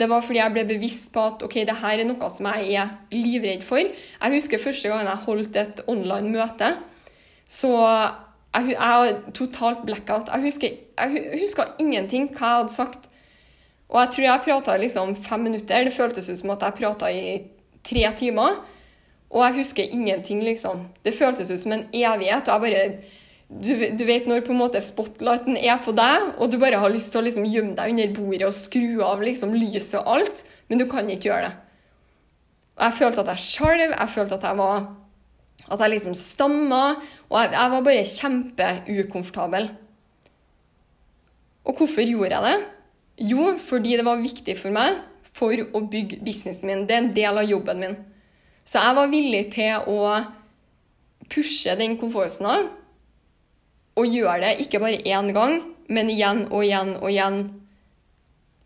det 0.02 0.08
var 0.10 0.24
fordi 0.26 0.40
jeg 0.42 0.54
ble 0.56 0.64
bevisst 0.66 1.12
på 1.14 1.24
at 1.30 1.44
ok, 1.46 1.60
det 1.68 1.78
her 1.78 2.02
er 2.02 2.08
noe 2.10 2.30
som 2.34 2.48
jeg 2.50 2.74
er 2.82 2.94
livredd 3.14 3.62
for. 3.66 3.86
Jeg 3.86 4.34
husker 4.34 4.62
første 4.62 4.90
gang 4.90 5.06
jeg 5.06 5.26
holdt 5.28 5.60
et 5.62 5.84
online 5.92 6.34
møte. 6.34 6.72
Så 7.46 7.70
jeg, 7.78 8.76
har 8.80 9.12
totalt 9.38 9.86
blackout. 9.86 10.32
Jeg 10.34 10.46
husker, 10.48 10.76
jeg 10.98 11.40
husker 11.44 11.76
ingenting 11.84 12.32
hva 12.34 12.50
jeg 12.56 12.64
hadde 12.64 12.74
sagt. 12.74 13.08
Og 13.92 14.00
jeg 14.00 14.14
tror 14.16 14.26
jeg 14.26 14.46
prata 14.48 14.78
liksom 14.80 15.16
fem 15.20 15.46
minutter. 15.46 15.86
Det 15.86 15.94
føltes 15.94 16.30
ut 16.32 16.40
som 16.40 16.54
at 16.56 16.66
jeg 16.66 16.80
prata 16.80 17.12
i 17.12 17.24
tre 17.86 18.06
timer. 18.18 18.62
Og 19.32 19.46
jeg 19.46 19.60
husker 19.62 19.96
ingenting, 19.96 20.42
liksom. 20.44 20.88
Det 21.06 21.14
føltes 21.16 21.52
ut 21.52 21.60
som 21.60 21.76
en 21.76 21.86
evighet. 21.94 22.50
og 22.50 22.66
jeg 22.66 22.74
bare 22.74 23.21
du, 23.52 23.74
du, 24.00 24.04
vet 24.08 24.30
når 24.30 24.46
på 24.46 24.54
en 24.54 24.62
måte 24.62 24.80
spotlighten 24.84 25.58
er 25.60 25.82
på 25.84 25.92
deg, 25.96 26.30
og 26.40 26.52
du 26.52 26.58
bare 26.62 26.80
har 26.80 26.94
lyst 26.94 27.12
til 27.12 27.20
å 27.20 27.26
liksom 27.26 27.48
gjemme 27.52 27.76
deg 27.76 27.92
under 27.92 28.14
bordet 28.16 28.48
og 28.48 28.56
skru 28.56 29.02
av 29.04 29.24
liksom 29.26 29.52
lyset 29.58 30.00
og 30.00 30.08
alt, 30.16 30.44
men 30.72 30.80
du 30.80 30.88
kan 30.90 31.10
ikke 31.12 31.28
gjøre 31.28 31.50
det. 31.50 31.54
Og 32.80 32.86
jeg 32.88 32.98
følte 33.02 33.26
at 33.26 33.32
jeg 33.34 33.46
skjalv, 33.46 33.86
jeg 33.92 34.14
følte 34.16 34.40
at 34.40 34.48
jeg 34.48 34.60
var 34.62 34.90
at 35.72 35.80
jeg 35.80 35.92
liksom 35.94 36.16
stamma, 36.18 36.82
og 37.30 37.38
jeg, 37.38 37.52
jeg 37.54 37.72
var 37.72 37.84
bare 37.86 38.08
kjempeukomfortabel. 38.10 39.70
Og 41.68 41.78
hvorfor 41.78 42.04
gjorde 42.08 42.36
jeg 42.36 42.48
det? 42.48 42.58
Jo, 43.32 43.52
fordi 43.62 43.96
det 44.00 44.06
var 44.08 44.24
viktig 44.24 44.56
for 44.60 44.74
meg 44.76 44.98
for 45.32 45.56
å 45.56 45.84
bygge 45.92 46.20
businessen 46.26 46.68
min. 46.68 46.84
Det 46.90 46.96
er 46.96 47.04
en 47.06 47.14
del 47.16 47.40
av 47.40 47.48
jobben 47.48 47.80
min. 47.84 47.98
Så 48.68 48.82
jeg 48.82 48.98
var 48.98 49.12
villig 49.12 49.46
til 49.54 49.92
å 49.92 50.00
pushe 51.32 51.76
den 51.80 51.96
komfortsona 52.02 52.58
og 54.00 54.08
gjøre 54.08 54.40
det 54.44 54.52
ikke 54.66 54.80
bare 54.82 55.02
én 55.04 55.32
gang, 55.36 55.58
men 55.92 56.12
igjen 56.12 56.46
og 56.50 56.64
igjen 56.64 56.96
og 57.02 57.10
igjen. 57.12 57.42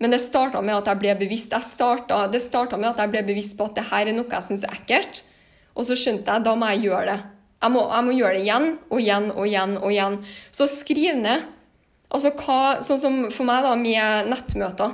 Men 0.02 0.12
det 0.12 0.20
starta 0.22 0.62
med 0.62 0.76
at 0.76 0.90
jeg 0.92 1.02
ble 1.02 1.16
bevisst. 1.18 1.56
Jeg 1.56 1.66
startet, 1.66 2.34
det 2.34 2.44
starta 2.44 2.78
med 2.78 2.92
at 2.92 3.00
jeg 3.02 3.14
ble 3.14 3.24
bevisst 3.26 3.56
på 3.58 3.70
at 3.70 3.78
det 3.78 3.88
her 3.90 4.12
er 4.12 4.18
noe 4.18 4.30
jeg 4.30 4.46
syns 4.46 4.66
er 4.68 4.76
ekkelt. 4.76 5.24
Og 5.76 5.88
så 5.88 5.98
skjønte 6.00 6.32
jeg 6.32 6.46
da 6.46 6.54
må 6.60 6.70
jeg 6.74 6.90
gjøre 6.90 7.08
det. 7.10 7.18
Jeg 7.64 7.74
må, 7.74 7.82
jeg 7.90 8.06
må, 8.06 8.14
gjøre 8.14 8.36
det 8.36 8.44
igjen 8.44 8.68
og 8.92 9.00
igjen 9.02 9.28
og 9.32 9.46
igjen. 9.48 9.76
og 9.80 9.94
igjen. 9.94 10.18
Så 10.54 10.68
skriv 10.70 11.18
ned. 11.24 11.48
Altså 12.14 12.32
hva, 12.38 12.60
sånn 12.86 13.02
som 13.02 13.18
for 13.34 13.48
meg, 13.48 13.66
da, 13.66 13.74
med 13.80 14.30
nettmøter. 14.32 14.94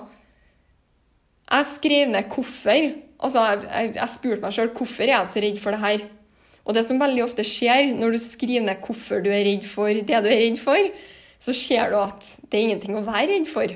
Jeg 1.52 1.68
skrev 1.74 2.14
ned 2.14 2.32
hvorfor. 2.32 2.92
Altså, 3.22 3.44
jeg, 3.68 3.92
jeg 3.98 4.14
spurte 4.14 4.46
meg 4.46 4.56
sjøl 4.56 4.72
hvorfor 4.78 5.06
er 5.06 5.16
jeg 5.18 5.32
så 5.34 5.44
redd 5.44 5.60
for 5.62 5.76
det 5.76 5.82
her. 5.84 6.06
Og 6.72 6.78
det 6.78 6.86
som 6.88 7.00
veldig 7.02 7.26
ofte 7.26 7.44
skjer 7.44 7.90
når 8.00 8.14
du 8.16 8.20
skriver 8.24 8.64
ned 8.64 8.80
hvorfor 8.86 9.20
du 9.20 9.28
er 9.28 9.44
redd 9.44 9.66
for 9.68 9.92
det 9.92 10.08
du 10.24 10.30
er 10.32 10.40
redd 10.46 10.60
for, 10.62 10.92
så 11.42 11.56
ser 11.58 11.92
du 11.92 11.98
at 12.00 12.24
det 12.48 12.56
er 12.56 12.68
ingenting 12.70 12.96
å 12.96 13.04
være 13.04 13.34
redd 13.34 13.50
for. 13.50 13.68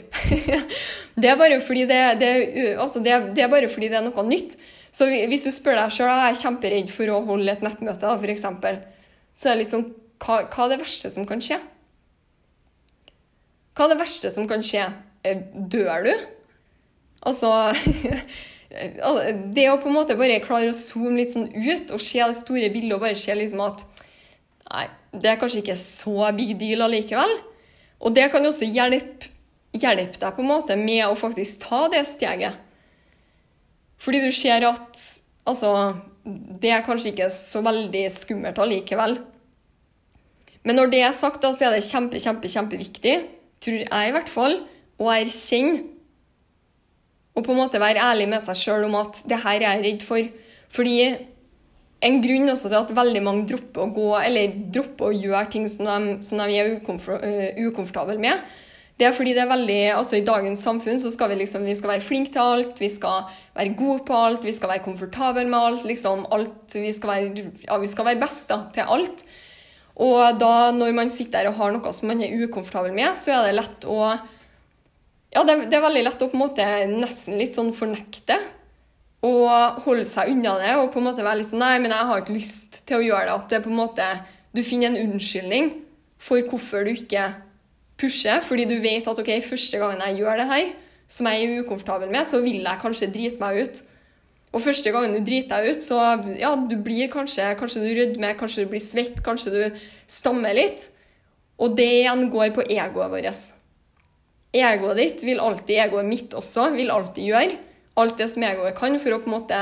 det, 1.20 1.28
er 1.28 1.36
bare 1.36 1.58
fordi 1.66 1.84
det, 1.90 2.00
det, 2.22 2.32
altså 2.80 3.02
det, 3.04 3.18
det 3.36 3.44
er 3.44 3.52
bare 3.52 3.68
fordi 3.68 3.90
det 3.92 4.00
er 4.00 4.06
noe 4.06 4.26
nytt. 4.30 4.56
Så 4.96 5.10
hvis 5.12 5.44
du 5.44 5.52
spør 5.52 5.76
deg 5.82 5.92
sjøl 5.92 6.08
er 6.08 6.30
jeg 6.30 6.40
kjemperedd 6.46 6.94
for 6.94 7.12
å 7.12 7.20
holde 7.28 7.52
et 7.52 7.66
nettmøte, 7.66 8.16
f.eks., 8.16 8.48
så 9.36 9.52
er 9.52 9.60
det 9.60 9.68
sånn 9.68 9.90
hva, 10.24 10.46
hva, 10.46 10.64
er 10.64 10.72
det 10.72 10.80
verste 10.86 11.12
som 11.12 11.28
kan 11.28 11.44
skje? 11.44 11.60
Hva 13.76 13.90
er 13.90 13.92
det 13.92 14.00
verste 14.00 14.32
som 14.32 14.48
kan 14.48 14.64
skje? 14.64 14.88
Eh, 15.28 15.44
dør 15.68 16.08
du? 16.08 16.14
Altså 17.28 17.52
Det 18.70 19.66
å 19.70 19.78
på 19.80 19.92
en 19.92 19.96
måte 19.96 20.18
bare 20.18 20.42
klare 20.44 20.72
å 20.72 20.76
zoome 20.76 21.20
litt 21.20 21.32
sånn 21.32 21.52
ut 21.54 21.92
og 21.94 22.02
se 22.02 22.22
det 22.24 22.38
store 22.40 22.72
bildet 22.74 22.96
og 22.98 23.04
bare 23.06 23.20
se 23.20 23.36
liksom 23.38 23.62
at 23.66 23.86
Nei, 24.66 24.88
det 25.14 25.30
er 25.30 25.38
kanskje 25.38 25.62
ikke 25.62 25.76
så 25.78 26.32
big 26.34 26.56
deal 26.58 26.82
allikevel. 26.82 27.30
Og 28.02 28.16
det 28.18 28.26
kan 28.34 28.44
jo 28.44 28.50
også 28.50 28.66
hjelpe, 28.66 29.30
hjelpe 29.78 30.18
deg 30.18 30.34
på 30.34 30.42
en 30.42 30.50
måte 30.50 30.78
med 30.80 31.04
å 31.06 31.18
faktisk 31.20 31.68
ta 31.68 31.84
det 31.94 32.02
steget. 32.10 32.58
Fordi 34.02 34.24
du 34.26 34.32
ser 34.34 34.66
at 34.66 35.00
altså, 35.46 35.72
det 36.26 36.74
er 36.74 36.84
kanskje 36.86 37.14
ikke 37.14 37.30
så 37.34 37.62
veldig 37.66 38.04
skummelt 38.14 38.60
allikevel. 38.62 39.20
Men 40.66 40.80
når 40.82 40.92
det 40.92 41.04
er 41.06 41.14
sagt, 41.14 41.44
da, 41.46 41.54
så 41.54 41.68
er 41.68 41.78
det 41.78 41.86
kjempe, 41.86 42.20
kjempe, 42.22 42.50
kjempeviktig, 42.50 43.16
tror 43.62 43.84
jeg 43.86 44.10
i 44.10 44.16
hvert 44.16 44.32
fall, 44.34 44.58
å 44.98 45.12
erkjenne 45.14 45.95
og 47.36 47.44
på 47.44 47.54
en 47.54 47.60
måte 47.60 47.82
være 47.82 48.04
ærlig 48.04 48.30
med 48.32 48.44
seg 48.44 48.60
sjøl 48.60 48.86
om 48.88 49.00
at 49.02 49.22
det 49.28 49.42
her 49.44 49.60
er 49.60 49.66
jeg 49.68 49.86
redd 49.86 50.06
for. 50.08 50.36
Fordi 50.76 51.00
en 52.06 52.20
grunn 52.24 52.52
også 52.52 52.70
til 52.70 52.78
at 52.80 52.94
veldig 52.96 53.24
mange 53.24 53.48
dropper 53.50 53.86
å 53.86 53.92
gå, 53.96 54.12
eller 54.22 54.60
dropper 54.74 55.10
å 55.10 55.16
gjøre 55.16 55.48
ting 55.52 55.66
som 55.72 55.90
de, 55.90 56.20
som 56.24 56.42
de 56.42 56.60
er 56.60 56.76
eh, 56.76 57.66
ukomfortable 57.66 58.20
med, 58.22 58.44
det 58.96 59.10
er 59.10 59.16
fordi 59.16 59.34
det 59.36 59.42
er 59.44 59.50
veldig, 59.50 59.80
altså 59.98 60.16
I 60.16 60.24
dagens 60.24 60.62
samfunn 60.64 61.00
så 61.02 61.10
skal 61.12 61.34
vi 61.34 61.42
liksom, 61.42 61.66
vi 61.68 61.76
skal 61.76 61.92
være 61.92 62.06
flinke 62.06 62.32
til 62.32 62.40
alt, 62.44 62.78
vi 62.80 62.88
skal 62.92 63.26
være 63.58 63.74
gode 63.76 64.06
på 64.08 64.16
alt, 64.16 64.46
vi 64.48 64.54
skal 64.56 64.72
være 64.72 64.86
komfortable 64.86 65.44
med 65.50 65.58
alt. 65.60 65.84
liksom 65.84 66.24
alt, 66.32 66.72
Vi 66.72 66.94
skal 66.96 67.12
være, 67.12 67.50
ja, 67.66 67.78
vi 67.78 67.90
skal 67.92 68.08
være 68.08 68.22
best 68.22 68.54
da, 68.54 68.62
til 68.72 68.88
alt. 68.88 69.26
Og 69.96 70.40
da 70.40 70.72
når 70.72 70.96
man 70.96 71.12
sitter 71.12 71.44
der 71.44 71.52
og 71.52 71.60
har 71.60 71.76
noe 71.76 71.92
som 71.96 72.08
man 72.08 72.24
er 72.24 72.40
ukomfortabel 72.40 72.96
med, 72.96 73.12
så 73.20 73.36
er 73.36 73.50
det 73.50 73.60
lett 73.60 73.88
å 73.88 74.00
Ja, 75.36 75.44
det, 75.44 75.66
det 75.68 75.76
er 75.76 75.84
veldig 75.84 76.06
lett 76.06 76.22
å 76.24 76.30
på 76.32 76.38
en 76.38 76.46
måte 76.46 76.66
nesten 76.88 77.36
litt 77.40 77.56
sånn 77.56 77.74
fornekte. 77.76 78.38
Og 79.26 79.82
holde 79.84 80.06
seg 80.08 80.32
unna 80.32 80.54
det 80.62 80.76
og 80.78 80.92
på 80.94 81.02
en 81.02 81.08
måte 81.10 81.26
være 81.26 81.42
litt 81.42 81.50
sånn 81.50 81.64
Nei, 81.64 81.80
men 81.82 81.92
jeg 81.92 82.08
har 82.10 82.22
ikke 82.22 82.36
lyst 82.36 82.84
til 82.88 83.00
å 83.00 83.06
gjøre 83.06 83.26
det. 83.28 83.36
At 83.36 83.52
det 83.52 83.64
på 83.66 83.72
en 83.72 83.80
måte 83.80 84.06
Du 84.56 84.62
finner 84.64 84.92
en 84.92 85.10
unnskyldning 85.10 85.74
for 86.22 86.40
hvorfor 86.48 86.86
du 86.88 86.94
ikke 86.94 87.26
pusher. 88.00 88.40
fordi 88.42 88.66
du 88.70 88.78
vet 88.84 89.08
at 89.08 89.20
ok, 89.20 89.32
første 89.44 89.80
gangen 89.80 90.02
jeg 90.08 90.22
gjør 90.22 90.40
det 90.40 90.48
her, 90.48 90.70
som 91.08 91.28
jeg 91.28 91.44
er 91.44 91.60
ukomfortabel 91.64 92.12
med, 92.12 92.26
så 92.28 92.40
vil 92.44 92.64
jeg 92.64 92.82
kanskje 92.82 93.12
drite 93.12 93.40
meg 93.40 93.60
ut. 93.64 93.82
Og 94.56 94.64
første 94.64 94.92
gangen 94.96 95.14
du 95.16 95.20
driter 95.20 95.60
deg 95.60 95.76
ut, 95.76 95.84
så 95.84 96.00
ja, 96.40 96.54
du 96.56 96.78
blir 96.80 97.12
kanskje 97.12 97.52
Kanskje 97.60 97.84
du 97.84 97.92
rødmer, 97.92 98.38
kanskje 98.40 98.64
du 98.64 98.72
blir 98.72 98.84
svett, 98.84 99.20
kanskje 99.24 99.52
du 99.52 99.84
stammer 100.08 100.56
litt. 100.56 100.90
Og 101.60 101.76
det 101.76 101.92
igjen 102.02 102.30
går 102.32 102.56
på 102.56 102.64
egoet 102.68 103.12
vårt. 103.12 103.55
Egoet 104.56 105.00
ditt 105.02 105.24
vil 105.28 105.42
alltid, 105.44 105.76
egoet 105.84 106.08
mitt 106.08 106.36
også, 106.38 106.70
vil 106.76 106.94
alltid 106.94 107.28
gjøre 107.28 107.58
alt 108.00 108.18
det 108.20 108.28
som 108.32 108.44
egoet 108.44 108.76
kan 108.76 108.96
for 109.00 109.16
å 109.16 109.22
på 109.24 109.30
en 109.30 109.36
måte 109.38 109.60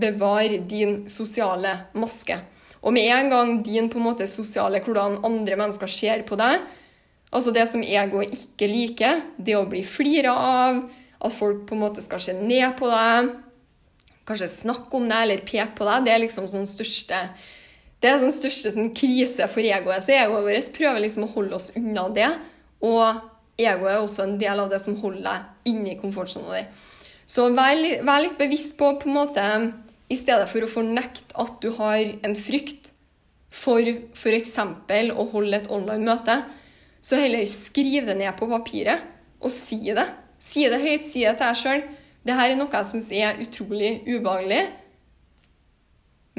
bevare 0.00 0.60
din 0.68 1.02
sosiale 1.08 1.74
maske. 1.96 2.36
Og 2.80 2.94
med 2.96 3.08
en 3.12 3.32
gang 3.32 3.54
din 3.64 3.88
på 3.92 4.00
en 4.00 4.06
måte 4.06 4.28
sosiale, 4.28 4.80
hvordan 4.84 5.18
andre 5.26 5.56
mennesker 5.60 5.90
ser 5.92 6.24
på 6.28 6.38
deg, 6.40 6.60
Altså 7.30 7.52
det 7.54 7.66
som 7.70 7.82
egoet 7.82 8.32
ikke 8.34 8.66
liker, 8.66 9.22
det 9.38 9.54
å 9.54 9.68
bli 9.70 9.84
flira 9.86 10.32
av, 10.34 10.80
at 11.20 11.36
folk 11.36 11.62
på 11.68 11.76
en 11.76 11.84
måte 11.84 12.02
skal 12.02 12.22
se 12.22 12.34
ned 12.34 12.74
på 12.78 12.88
deg, 12.90 13.30
kanskje 14.26 14.50
snakke 14.50 14.98
om 14.98 15.06
deg 15.10 15.26
eller 15.26 15.44
peke 15.46 15.70
på 15.78 15.86
deg, 15.86 16.06
det 16.06 16.14
er 16.14 16.22
liksom 16.24 16.48
sånn 16.50 16.68
største 16.68 17.22
det 18.00 18.08
er 18.08 18.16
sånn 18.22 18.32
største 18.32 18.70
sånn 18.72 18.94
krise 18.96 19.44
for 19.52 19.60
egoet. 19.60 20.00
Så 20.00 20.14
egoet 20.16 20.46
vårt 20.46 20.68
prøver 20.72 21.02
liksom 21.04 21.26
å 21.26 21.32
holde 21.34 21.58
oss 21.58 21.66
unna 21.76 22.06
det. 22.16 22.30
Og 22.80 23.18
egoet 23.64 23.92
er 23.94 24.00
også 24.00 24.24
en 24.26 24.38
del 24.40 24.62
av 24.62 24.70
det 24.72 24.80
som 24.82 24.96
holder 25.00 25.26
deg 25.26 25.72
inni 25.72 25.96
komfortsonen 26.00 26.56
din. 26.56 26.70
Så 27.30 27.46
vær, 27.54 27.78
vær, 28.06 28.22
litt 28.24 28.38
bevisst 28.40 28.76
på, 28.78 28.94
på 28.98 29.08
en 29.08 29.16
måte, 29.16 29.44
i 30.10 30.18
stedet 30.18 30.48
for 30.50 30.66
å 30.66 30.70
fornekte 30.70 31.36
at 31.38 31.60
du 31.62 31.68
har 31.76 32.00
en 32.26 32.34
frykt 32.34 32.90
for 33.54 33.82
f.eks. 33.86 34.56
å 34.58 35.26
holde 35.30 35.60
et 35.60 35.70
online 35.70 36.06
møte, 36.06 36.40
så 37.00 37.18
heller 37.20 37.46
skriv 37.48 38.08
det 38.08 38.16
ned 38.18 38.34
på 38.38 38.48
papiret 38.50 39.06
og 39.40 39.52
si 39.52 39.78
det. 39.94 40.06
Si 40.40 40.66
det 40.68 40.80
høyt, 40.80 41.06
si 41.06 41.24
det 41.24 41.36
til 41.38 41.46
deg 41.46 41.60
sjøl. 41.60 41.84
Dette 42.26 42.44
er 42.44 42.56
noe 42.58 42.74
jeg 42.74 42.88
syns 42.90 43.08
er 43.16 43.40
utrolig 43.40 43.92
ubehagelig. 44.08 44.64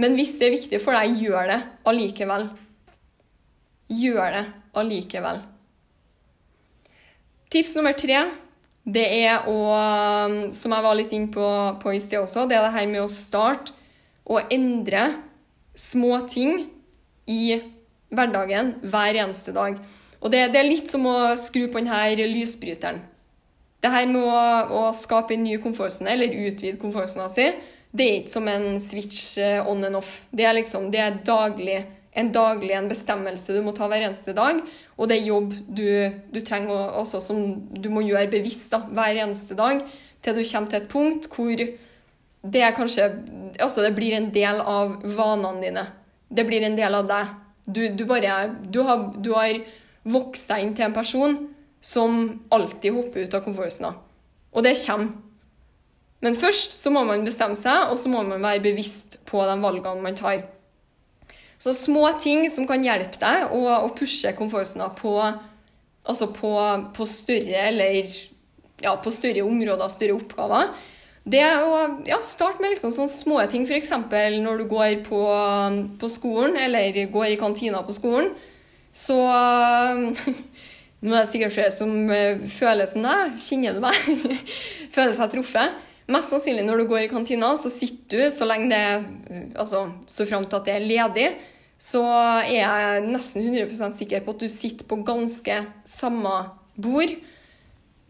Men 0.02 0.18
hvis 0.18 0.36
det 0.40 0.48
er 0.48 0.56
viktig 0.58 0.82
for 0.82 0.98
deg, 0.98 1.18
gjør 1.22 1.50
det 1.52 1.60
allikevel. 1.90 2.48
Gjør 3.92 4.38
det 4.38 4.46
allikevel. 4.78 5.42
Tips 7.52 7.76
nummer 7.76 7.96
tre 7.98 8.24
det 8.82 9.04
er 9.22 9.46
å, 9.46 9.58
som 10.56 10.74
jeg 10.74 10.84
var 10.86 10.96
litt 10.98 11.12
inne 11.14 11.30
på, 11.30 11.48
på 11.82 11.92
i 11.94 12.00
sted 12.02 12.18
også, 12.18 12.48
det 12.50 12.58
er 12.58 12.66
det 12.66 12.74
her 12.74 12.88
med 12.90 13.04
å 13.04 13.12
starte 13.12 13.76
og 14.26 14.54
endre 14.54 15.04
små 15.78 16.22
ting 16.30 16.64
i 17.30 17.60
hverdagen 18.12 18.74
hver 18.82 19.20
eneste 19.22 19.54
dag. 19.56 19.78
Og 20.22 20.34
det, 20.34 20.48
det 20.54 20.62
er 20.62 20.68
litt 20.70 20.90
som 20.90 21.06
å 21.10 21.34
skru 21.40 21.68
på 21.72 21.82
denne 21.82 22.28
lysbryteren. 22.32 23.02
Det 23.82 23.90
her 23.90 24.08
med 24.10 24.22
å, 24.22 24.42
å 24.78 24.82
skape 24.94 25.36
en 25.36 25.46
ny 25.46 25.56
komfortsone, 25.62 26.12
eller 26.14 26.36
utvide 26.48 26.80
komfortsona 26.82 27.28
si, 27.34 27.48
det 27.92 28.08
er 28.08 28.20
ikke 28.22 28.34
som 28.34 28.48
en 28.48 28.68
switch 28.80 29.38
eh, 29.42 29.60
on 29.68 29.84
and 29.84 29.98
off. 30.00 30.22
Det 30.32 30.46
er 30.48 30.56
liksom, 30.56 30.92
det 30.94 31.02
er 31.02 31.18
daglig, 31.26 31.80
en 32.12 32.32
daglig 32.36 32.74
en 32.76 32.90
bestemmelse 32.92 33.54
du 33.56 33.62
må 33.64 33.74
ta 33.76 33.88
hver 33.88 34.04
eneste 34.04 34.34
dag. 34.36 34.60
Og 34.98 35.08
det 35.10 35.20
er 35.20 35.30
jobb 35.30 35.54
du, 35.68 35.86
du 36.34 36.40
trenger 36.44 36.98
også 37.00 37.22
som 37.24 37.40
du 37.72 37.88
må 37.94 38.04
gjøre 38.06 38.32
bevisst 38.32 38.74
da, 38.74 38.84
hver 38.92 39.22
eneste 39.24 39.56
dag, 39.58 39.80
til 40.22 40.38
du 40.38 40.44
kommer 40.44 40.70
til 40.70 40.82
et 40.82 40.92
punkt 40.92 41.30
hvor 41.32 41.64
det 42.42 42.74
kanskje 42.76 43.08
Altså, 43.60 43.84
det 43.84 43.96
blir 43.96 44.16
en 44.16 44.30
del 44.34 44.62
av 44.64 45.02
vanene 45.04 45.60
dine. 45.62 45.82
Det 46.32 46.46
blir 46.48 46.64
en 46.64 46.78
del 46.78 46.96
av 46.96 47.08
deg. 47.10 47.34
Du, 47.68 47.82
du 47.94 48.06
bare 48.10 48.46
du 48.64 48.80
har, 48.88 49.04
du 49.18 49.34
har 49.36 49.60
vokst 50.08 50.50
deg 50.50 50.64
inn 50.64 50.72
til 50.74 50.88
en 50.88 50.96
person 50.96 51.36
som 51.84 52.22
alltid 52.50 52.96
hopper 52.96 53.28
ut 53.28 53.36
av 53.36 53.44
komfortsona. 53.46 53.92
Og 54.56 54.64
det 54.66 54.74
kommer. 54.86 55.12
Men 56.22 56.38
først 56.38 56.74
så 56.78 56.94
må 56.94 57.04
man 57.06 57.26
bestemme 57.26 57.58
seg, 57.58 57.90
og 57.90 57.98
så 57.98 58.10
må 58.14 58.22
man 58.24 58.42
være 58.42 58.62
bevisst 58.64 59.20
på 59.26 59.42
de 59.50 59.56
valgene 59.62 60.06
man 60.06 60.18
tar. 60.18 60.44
Så 61.62 61.74
små 61.78 62.08
ting 62.18 62.48
som 62.50 62.66
kan 62.70 62.82
hjelpe 62.82 63.20
deg 63.22 63.52
å, 63.54 63.62
å 63.86 63.90
pushe 63.94 64.32
komfortsona 64.34 64.88
på, 64.98 65.14
altså 66.10 66.32
på, 66.34 66.54
på, 66.96 67.06
større 67.06 67.68
eller 67.70 68.00
ja, 68.82 68.96
på 68.98 69.14
større 69.14 69.46
områder, 69.46 69.92
større 69.94 70.16
oppgaver. 70.18 70.72
Det 71.22 71.44
er 71.46 71.62
å 71.62 71.76
ja, 72.10 72.18
starte 72.26 72.64
med 72.64 72.74
liksom 72.74 72.94
sånne 72.96 73.14
små 73.14 73.44
ting, 73.52 73.68
f.eks. 73.70 73.92
når 74.42 74.64
du 74.64 74.66
går 74.72 75.04
på, 75.06 75.22
på 76.02 76.10
skolen 76.10 76.58
eller 76.58 76.98
går 77.14 77.36
i 77.36 77.38
kantina 77.38 77.84
på 77.86 77.94
skolen. 77.94 78.34
Så 78.92 79.20
Nå 81.02 81.16
er 81.16 81.24
det 81.24 81.30
sikkert 81.32 81.54
flere 81.56 81.74
som 81.74 81.94
eh, 82.14 82.42
føler 82.46 82.86
som 82.86 83.06
deg, 83.06 83.38
kjenner 83.42 83.74
du 83.74 83.82
meg? 83.82 83.96
føler 84.96 85.16
seg 85.18 85.32
truffet. 85.34 85.80
Mest 86.14 86.30
sannsynlig 86.30 86.66
når 86.68 86.84
du 86.84 86.90
går 86.92 87.08
i 87.08 87.10
kantina, 87.10 87.56
så 87.58 87.72
sitter 87.74 88.22
du 88.22 88.34
så 88.34 88.46
lenge 88.46 88.70
det 88.70 88.82
eh, 89.32 89.48
Altså 89.56 89.88
så 90.06 90.28
fram 90.30 90.46
til 90.46 90.60
at 90.60 90.70
det 90.70 90.76
er 90.76 90.86
ledig, 90.86 91.26
så 91.82 92.04
er 92.06 92.60
jeg 92.60 93.04
nesten 93.08 93.48
100% 93.50 93.98
sikker 93.98 94.22
på 94.26 94.36
at 94.36 94.44
du 94.44 94.50
sitter 94.52 94.86
på 94.86 95.00
ganske 95.08 95.58
samme 95.88 96.36
bord 96.78 97.16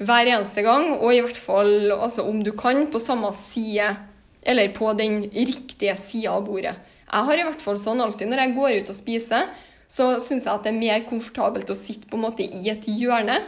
hver 0.02 0.28
eneste 0.34 0.64
gang, 0.66 0.96
og 0.98 1.14
i 1.14 1.22
hvert 1.22 1.38
fall, 1.38 1.92
altså 1.94 2.26
om 2.28 2.42
du 2.44 2.52
kan, 2.58 2.88
på 2.92 3.00
samme 3.00 3.30
side, 3.38 3.88
eller 4.42 4.74
på 4.74 4.92
den 4.98 5.22
riktige 5.32 5.94
sida 6.00 6.34
av 6.34 6.48
bordet. 6.48 6.74
Jeg 7.06 7.28
har 7.28 7.40
i 7.40 7.46
hvert 7.46 7.62
fall 7.62 7.78
sånn 7.78 8.02
alltid 8.02 8.32
når 8.32 8.42
jeg 8.42 8.58
går 8.58 8.80
ut 8.82 8.92
og 8.92 8.98
spiser 8.98 9.52
så 9.92 10.14
syns 10.24 10.46
jeg 10.48 10.54
at 10.54 10.64
det 10.64 10.72
er 10.72 10.80
mer 10.80 11.04
komfortabelt 11.08 11.72
å 11.72 11.76
sitte 11.76 12.08
på 12.08 12.16
en 12.16 12.24
måte 12.24 12.46
i 12.46 12.70
et 12.72 12.88
hjørne 12.88 13.42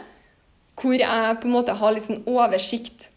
hvor 0.80 0.96
jeg 0.98 1.36
på 1.40 1.48
en 1.48 1.54
måte 1.54 1.76
har 1.78 1.94
litt 1.94 2.04
sånn 2.04 2.24
oversikt. 2.28 3.08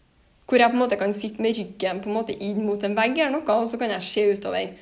Hvor 0.48 0.62
jeg 0.62 0.70
på 0.70 0.78
en 0.78 0.82
måte 0.84 0.96
kan 1.00 1.12
sitte 1.12 1.42
med 1.42 1.56
ryggen 1.58 2.00
på 2.00 2.08
en 2.08 2.16
måte 2.16 2.36
inn 2.44 2.62
mot 2.64 2.84
en 2.86 2.94
vegg 2.96 3.18
eller 3.18 3.34
noe, 3.34 3.56
og 3.58 3.66
så 3.68 3.80
kan 3.80 3.90
jeg 3.92 4.06
se 4.06 4.24
utover. 4.38 4.76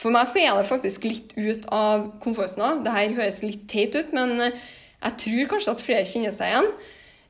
For 0.00 0.12
meg 0.14 0.28
så 0.30 0.40
er 0.40 0.56
det 0.56 0.68
faktisk 0.68 1.04
litt 1.04 1.34
ut 1.36 1.66
av 1.76 2.06
komfortsona. 2.22 2.78
Det 2.84 2.94
her 2.94 3.18
høres 3.18 3.42
litt 3.44 3.66
teit 3.68 3.96
ut, 3.98 4.14
men 4.16 4.38
jeg 4.40 5.18
tror 5.24 5.50
kanskje 5.52 5.74
at 5.74 5.84
flere 5.84 6.08
kjenner 6.08 6.32
seg 6.36 6.54
igjen. 6.54 6.70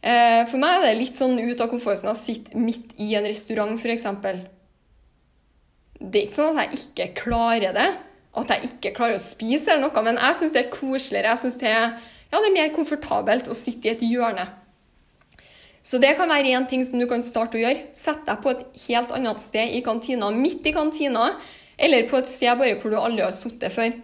Eh, 0.00 0.42
for 0.48 0.62
meg 0.62 0.78
er 0.78 0.87
det 0.87 1.00
litt 1.00 1.18
sånn 1.18 1.35
ut 1.40 1.61
av 1.61 1.68
komfortsona 1.72 2.14
å 2.14 2.18
sitte 2.18 2.56
midt 2.59 2.94
i 3.02 3.11
en 3.18 3.26
restaurant, 3.26 3.74
f.eks. 3.74 4.06
Det 6.00 6.22
er 6.22 6.28
ikke 6.28 6.38
sånn 6.38 6.54
at 6.54 6.70
jeg 6.70 6.87
ikke 6.87 7.11
klarer 7.24 7.74
det 7.76 7.90
at 8.38 8.52
jeg 8.54 8.70
ikke 8.70 8.94
klarer 8.94 9.18
å 9.18 9.22
spise, 9.22 9.72
eller 9.72 9.88
noe, 9.88 10.06
men 10.06 10.20
jeg 10.20 10.38
syns 10.38 10.54
det 10.54 10.62
er 10.62 10.72
koseligere. 10.72 11.33
Jeg 11.33 11.42
syns 11.42 11.59
det, 11.61 11.74
ja, 11.74 12.37
det 12.37 12.46
er 12.46 12.54
mer 12.56 12.74
komfortabelt 12.74 13.50
å 13.50 13.56
sitte 13.59 13.90
i 13.90 13.94
et 13.96 14.04
hjørne. 14.06 14.46
Så 15.83 15.98
det 15.98 16.12
kan 16.18 16.28
være 16.30 16.52
én 16.54 16.66
ting 16.70 16.85
som 16.87 17.00
du 17.00 17.06
kan 17.11 17.24
starte 17.24 17.59
å 17.59 17.62
gjøre. 17.62 17.88
Sett 17.96 18.22
deg 18.28 18.42
på 18.44 18.52
et 18.52 18.62
helt 18.87 19.14
annet 19.16 19.40
sted 19.42 19.74
i 19.74 19.80
kantina, 19.83 20.28
midt 20.30 20.68
i 20.68 20.74
kantina, 20.76 21.33
eller 21.81 22.09
på 22.11 22.21
et 22.21 22.29
sted 22.29 22.61
bare 22.61 22.77
hvor 22.81 22.93
du 22.93 22.99
aldri 23.01 23.25
har 23.25 23.35
sittet 23.35 23.73
før. 23.73 23.95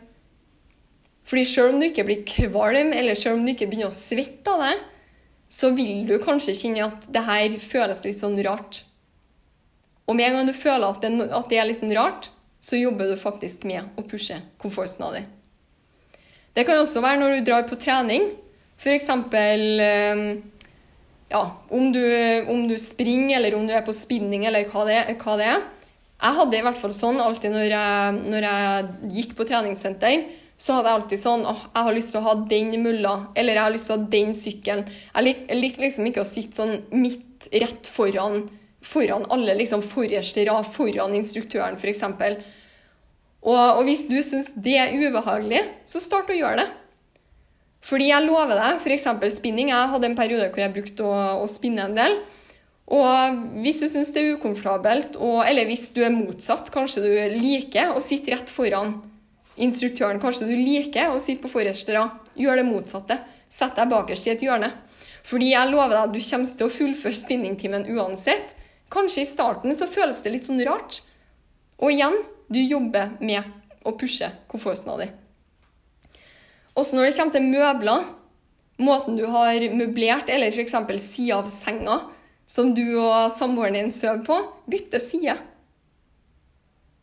Fordi 1.27 1.45
selv 1.49 1.75
om 1.75 1.81
du 1.81 1.89
ikke 1.89 2.07
blir 2.07 2.23
kvalm, 2.29 2.93
eller 2.95 3.19
selv 3.19 3.39
om 3.39 3.45
du 3.45 3.53
ikke 3.53 3.69
begynner 3.69 3.91
å 3.91 3.95
svette 3.95 4.53
av 4.53 4.63
det, 4.63 4.77
så 5.53 5.71
vil 5.75 6.07
du 6.09 6.17
kanskje 6.23 6.57
kjenne 6.59 6.87
at 6.87 7.07
det 7.13 7.23
her 7.27 7.57
føles 7.63 8.05
litt 8.07 8.21
sånn 8.21 8.39
rart. 8.47 8.83
Og 10.07 10.15
med 10.15 10.29
en 10.29 10.39
gang 10.39 10.49
du 10.49 10.55
føler 10.55 10.87
at 10.89 11.03
det, 11.03 11.13
at 11.27 11.51
det 11.51 11.61
er 11.61 11.69
litt 11.69 11.81
sånn 11.81 11.95
rart, 11.97 12.31
så 12.63 12.79
jobber 12.79 13.11
du 13.11 13.19
faktisk 13.19 13.67
med 13.69 13.99
å 13.99 14.05
pushe 14.07 14.39
komfortsona 14.63 15.13
di. 15.19 15.23
Det 16.57 16.65
kan 16.67 16.81
også 16.81 17.03
være 17.05 17.21
når 17.21 17.35
du 17.35 17.47
drar 17.47 17.67
på 17.69 17.79
trening. 17.79 18.31
F.eks. 18.81 19.11
Ehm, 19.11 20.23
ja, 21.29 21.43
om 21.69 21.91
du, 21.93 22.03
om 22.49 22.65
du, 22.71 22.77
springer, 22.81 23.37
eller 23.39 23.59
om 23.59 23.67
du 23.69 23.75
er 23.75 23.85
på 23.85 23.95
spinning, 23.95 24.47
eller 24.49 24.69
hva 24.71 24.87
det, 24.89 25.03
hva 25.21 25.37
det 25.41 25.51
er. 25.53 25.67
Jeg 26.17 26.37
hadde 26.39 26.57
i 26.57 26.65
hvert 26.65 26.81
fall 26.81 26.95
sånn 26.97 27.21
alltid 27.21 27.53
når 27.53 27.69
jeg, 27.69 28.19
når 28.33 28.47
jeg 28.49 29.15
gikk 29.19 29.35
på 29.37 29.47
treningssenter. 29.49 30.27
Så 30.57 30.73
hadde 30.73 30.89
jeg 30.89 31.01
alltid 31.03 31.21
sånn 31.21 31.43
åh, 31.45 31.65
jeg 31.69 31.87
har 31.87 31.97
lyst 31.97 32.15
til 32.15 32.23
å 32.23 32.27
ha 32.31 32.35
den 32.49 32.71
mølla, 32.81 33.15
eller 33.37 33.59
jeg 33.59 33.67
har 33.67 33.75
lyst 33.75 33.91
til 33.91 33.97
å 33.97 33.99
ha 33.99 34.11
den 34.15 34.31
sykkelen. 34.37 34.87
Jeg 34.89 35.27
liker 35.27 35.61
lik 35.61 35.81
liksom 35.83 36.09
ikke 36.09 36.23
å 36.23 36.29
sitte 36.29 36.63
sånn 36.63 36.79
midt 36.97 37.51
rett 37.53 37.91
foran, 37.93 38.47
foran 38.81 39.27
alle 39.35 39.59
liksom 39.59 39.85
forreste 39.85 40.47
rad, 40.49 40.65
foran 40.73 41.19
instruktøren, 41.19 41.77
f.eks. 41.77 42.07
Og, 43.47 43.61
og 43.61 43.83
hvis 43.87 44.07
du 44.09 44.17
syns 44.25 44.49
det 44.57 44.79
er 44.81 44.97
ubehagelig, 44.97 45.61
så 45.85 46.01
start 46.01 46.33
å 46.33 46.39
gjøre 46.39 46.65
det. 46.65 46.69
Fordi 47.87 48.09
jeg 48.09 48.25
lover 48.25 48.57
deg, 48.57 48.81
f.eks. 48.81 49.37
spinning. 49.37 49.71
Jeg 49.71 49.93
hadde 49.93 50.09
en 50.09 50.17
periode 50.19 50.49
hvor 50.49 50.65
jeg 50.65 50.75
brukte 50.75 51.05
å, 51.07 51.19
å 51.45 51.47
spinne 51.51 51.85
en 51.85 52.01
del. 52.01 52.17
Og 52.87 53.39
hvis 53.65 53.81
du 53.83 53.89
syns 53.91 54.13
det 54.15 54.23
er 54.23 54.37
ukomfortabelt, 54.37 55.17
og, 55.19 55.41
eller 55.43 55.67
hvis 55.67 55.89
du 55.97 56.05
er 56.07 56.15
motsatt, 56.15 56.71
kanskje 56.75 57.03
du 57.03 57.11
liker 57.35 57.97
å 57.97 58.03
sitte 58.03 58.31
rett 58.35 58.53
foran 58.53 59.01
instruktøren, 59.57 60.21
kanskje 60.23 60.47
du 60.47 60.55
liker 60.55 61.11
å 61.11 61.23
sitte 61.23 61.43
på 61.43 61.51
forreste 61.57 61.97
rad, 61.97 62.15
gjør 62.39 62.61
det 62.61 62.69
motsatte. 62.69 63.19
Sett 63.51 63.79
deg 63.79 63.91
bakerst 63.91 64.29
i 64.29 64.35
et 64.35 64.45
hjørne. 64.45 64.71
Fordi 65.27 65.51
jeg 65.51 65.71
lover 65.73 65.97
deg 65.97 66.05
at 66.05 66.15
du 66.15 66.23
kommer 66.23 66.55
til 66.59 66.69
å 66.69 66.75
fullføre 66.77 67.19
spinningtimen 67.19 67.87
uansett. 67.97 68.55
Kanskje 68.93 69.25
i 69.25 69.29
starten 69.29 69.75
så 69.75 69.89
føles 69.91 70.21
det 70.23 70.35
litt 70.35 70.47
sånn 70.47 70.63
rart. 70.67 71.01
Og 71.83 71.91
igjen, 71.91 72.15
du 72.47 72.61
jobber 72.63 73.17
med 73.19 73.43
å 73.87 73.95
pushe 73.99 74.29
komfortsona 74.51 75.01
di. 75.03 75.09
Også 76.77 76.99
når 76.99 77.09
det 77.09 77.17
kommer 77.17 77.35
til 77.35 77.49
møbler, 77.51 78.07
måten 78.87 79.19
du 79.19 79.25
har 79.33 79.67
møblert 79.73 80.31
eller 80.31 80.53
f.eks. 80.53 80.77
sida 81.01 81.41
av 81.41 81.51
senga 81.51 81.97
som 82.47 82.73
du 82.75 82.85
og 83.01 83.31
samboeren 83.35 83.77
din 83.81 83.93
sover 83.93 84.23
på, 84.27 84.39
bytter 84.71 85.03
side. 85.03 85.35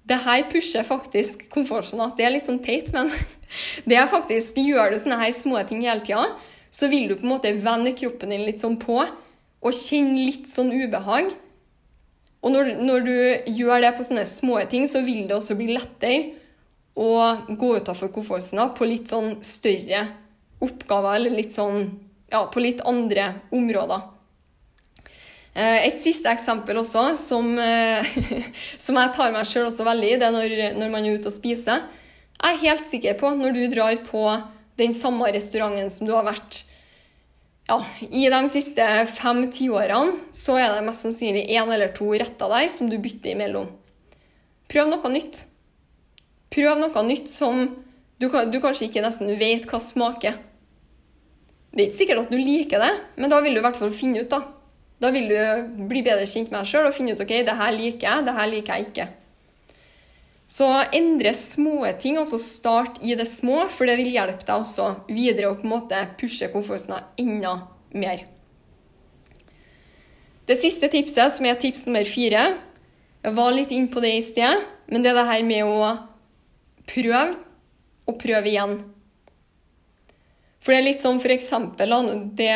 Det 0.04 0.20
her 0.24 0.44
pusher 0.52 0.84
faktisk 0.88 1.46
komfortsona. 1.52 2.10
Det 2.18 2.26
er 2.26 2.34
litt 2.36 2.48
sånn 2.48 2.62
teit, 2.64 2.92
men 2.96 3.12
det 3.88 4.00
er 4.00 4.10
faktisk 4.12 4.58
Gjør 4.60 4.92
du 4.92 5.00
sånne 5.00 5.20
her 5.22 5.36
små 5.36 5.62
ting 5.68 5.84
hele 5.86 6.04
tida, 6.04 6.26
så 6.74 6.90
vil 6.92 7.10
du 7.10 7.18
på 7.18 7.28
en 7.28 7.36
måte 7.36 7.54
vende 7.64 7.94
kroppen 7.96 8.34
din 8.34 8.46
litt 8.48 8.64
sånn 8.64 8.80
på 8.82 9.04
og 9.64 9.76
kjenne 9.78 10.26
litt 10.26 10.50
sånn 10.50 10.74
ubehag. 10.74 11.30
Og 12.44 12.52
når, 12.52 12.74
når, 12.84 13.06
du 13.08 13.52
gjør 13.56 13.86
det 13.86 13.94
på 13.96 14.04
sånne 14.04 14.26
små 14.28 14.58
ting, 14.68 14.88
så 14.92 15.04
vil 15.06 15.30
det 15.30 15.38
også 15.38 15.56
bli 15.56 15.70
lettere 15.72 16.34
å 17.00 17.56
gå 17.56 17.70
utafor 17.80 18.12
komfortsona 18.14 18.68
på 18.76 18.88
litt 18.90 19.12
sånn 19.12 19.38
større 19.46 20.04
oppgaver, 20.64 21.16
eller 21.20 21.40
litt 21.42 21.56
sånn 21.56 21.86
Ja, 22.34 22.48
på 22.50 22.64
litt 22.64 22.80
andre 22.90 23.28
områder. 23.54 24.08
Eh, 25.54 25.84
et 25.86 26.00
siste 26.02 26.32
eksempel 26.32 26.80
også, 26.82 27.12
som, 27.20 27.52
eh, 27.62 28.14
som 28.86 28.98
jeg 28.98 29.14
tar 29.14 29.34
meg 29.36 29.46
sjøl 29.46 29.68
også 29.68 29.86
veldig 29.86 30.10
i, 30.10 30.18
det 30.18 30.30
er 30.30 30.34
når, 30.34 30.56
når 30.80 30.94
man 30.94 31.06
er 31.06 31.20
ute 31.20 31.30
og 31.30 31.36
spiser. 31.36 31.84
Jeg 32.40 32.56
er 32.56 32.64
helt 32.64 32.88
sikker 32.90 33.18
på, 33.20 33.30
når 33.38 33.54
du 33.56 33.64
drar 33.72 34.00
på 34.08 34.26
den 34.82 34.96
samme 34.98 35.30
restauranten 35.32 35.92
som 35.94 36.10
du 36.10 36.16
har 36.16 36.26
vært 36.26 36.64
ja, 37.70 37.78
I 38.10 38.26
de 38.28 38.40
siste 38.52 38.86
fem 39.14 39.46
tiårene 39.54 40.18
så 40.36 40.58
er 40.60 40.74
det 40.74 40.84
mest 40.84 41.06
sannsynlig 41.06 41.46
én 41.54 41.70
eller 41.72 41.94
to 41.96 42.10
retter 42.12 42.52
der 42.52 42.66
som 42.68 42.90
du 42.92 42.98
bytter 43.00 43.38
imellom. 43.38 43.70
Prøv 44.68 44.90
noe 44.90 45.12
nytt. 45.14 45.46
Prøv 46.52 46.82
noe 46.82 47.06
nytt 47.08 47.32
som 47.32 47.62
du, 48.20 48.28
du 48.28 48.58
kanskje 48.60 48.90
ikke 48.90 49.06
nesten 49.06 49.32
vet 49.40 49.70
hva 49.70 49.80
smaker. 49.80 50.36
Det 51.72 51.80
er 51.80 51.88
ikke 51.88 52.02
sikkert 52.02 52.26
at 52.26 52.34
du 52.34 52.42
liker 52.42 52.84
det, 52.84 52.92
men 53.22 53.32
da 53.32 53.40
vil 53.46 53.56
du 53.56 53.62
i 53.62 53.66
hvert 53.66 53.80
fall 53.80 53.96
finne 53.96 54.26
ut. 54.26 54.34
Da 54.34 54.42
Da 55.04 55.10
vil 55.12 55.28
du 55.28 55.84
bli 55.90 56.00
bedre 56.06 56.24
kjent 56.30 56.48
med 56.54 56.62
deg 56.62 56.70
sjøl 56.70 56.88
og 56.88 56.96
finne 56.96 57.12
ut 57.12 57.22
ok, 57.24 57.34
det 57.44 57.58
her 57.60 57.76
liker 57.76 58.08
jeg, 58.08 58.24
det 58.24 58.36
her 58.38 58.48
liker 58.48 58.80
jeg 58.80 58.88
ikke. 58.88 59.08
Så 60.54 60.68
endre 60.96 61.34
små 61.36 61.82
ting, 62.00 62.20
altså 62.20 62.38
start 62.40 63.02
i 63.04 63.16
det 63.20 63.26
små, 63.28 63.64
for 63.72 63.90
det 63.90 63.98
vil 64.00 64.14
hjelpe 64.14 64.46
deg 64.46 64.54
også 64.54 64.90
videre 65.10 65.50
å 65.50 65.58
på 65.58 65.68
en 65.68 65.74
måte 65.74 66.00
pushe 66.20 66.48
komfortsona 66.54 67.02
enda 67.20 67.56
mer. 67.96 68.24
Det 70.48 70.58
siste 70.60 70.90
tipset, 70.92 71.32
som 71.36 71.48
er 71.48 71.60
tips 71.60 71.86
nummer 71.88 72.08
fire, 72.08 72.48
jeg 73.24 73.36
var 73.38 73.54
litt 73.56 73.72
inn 73.72 73.88
på 73.92 74.04
det 74.04 74.18
i 74.18 74.24
sted, 74.24 74.66
men 74.92 75.04
det 75.04 75.14
er 75.14 75.20
det 75.20 75.30
her 75.30 75.46
med 75.48 75.68
å 75.68 75.94
prøve 76.92 77.38
og 78.04 78.20
prøve 78.20 78.52
igjen. 78.52 78.82
For 80.64 80.72
det 80.72 80.80
er 80.80 80.88
litt 80.90 81.02
sånn 81.02 81.20
eksempel 81.20 81.96
det, 82.40 82.52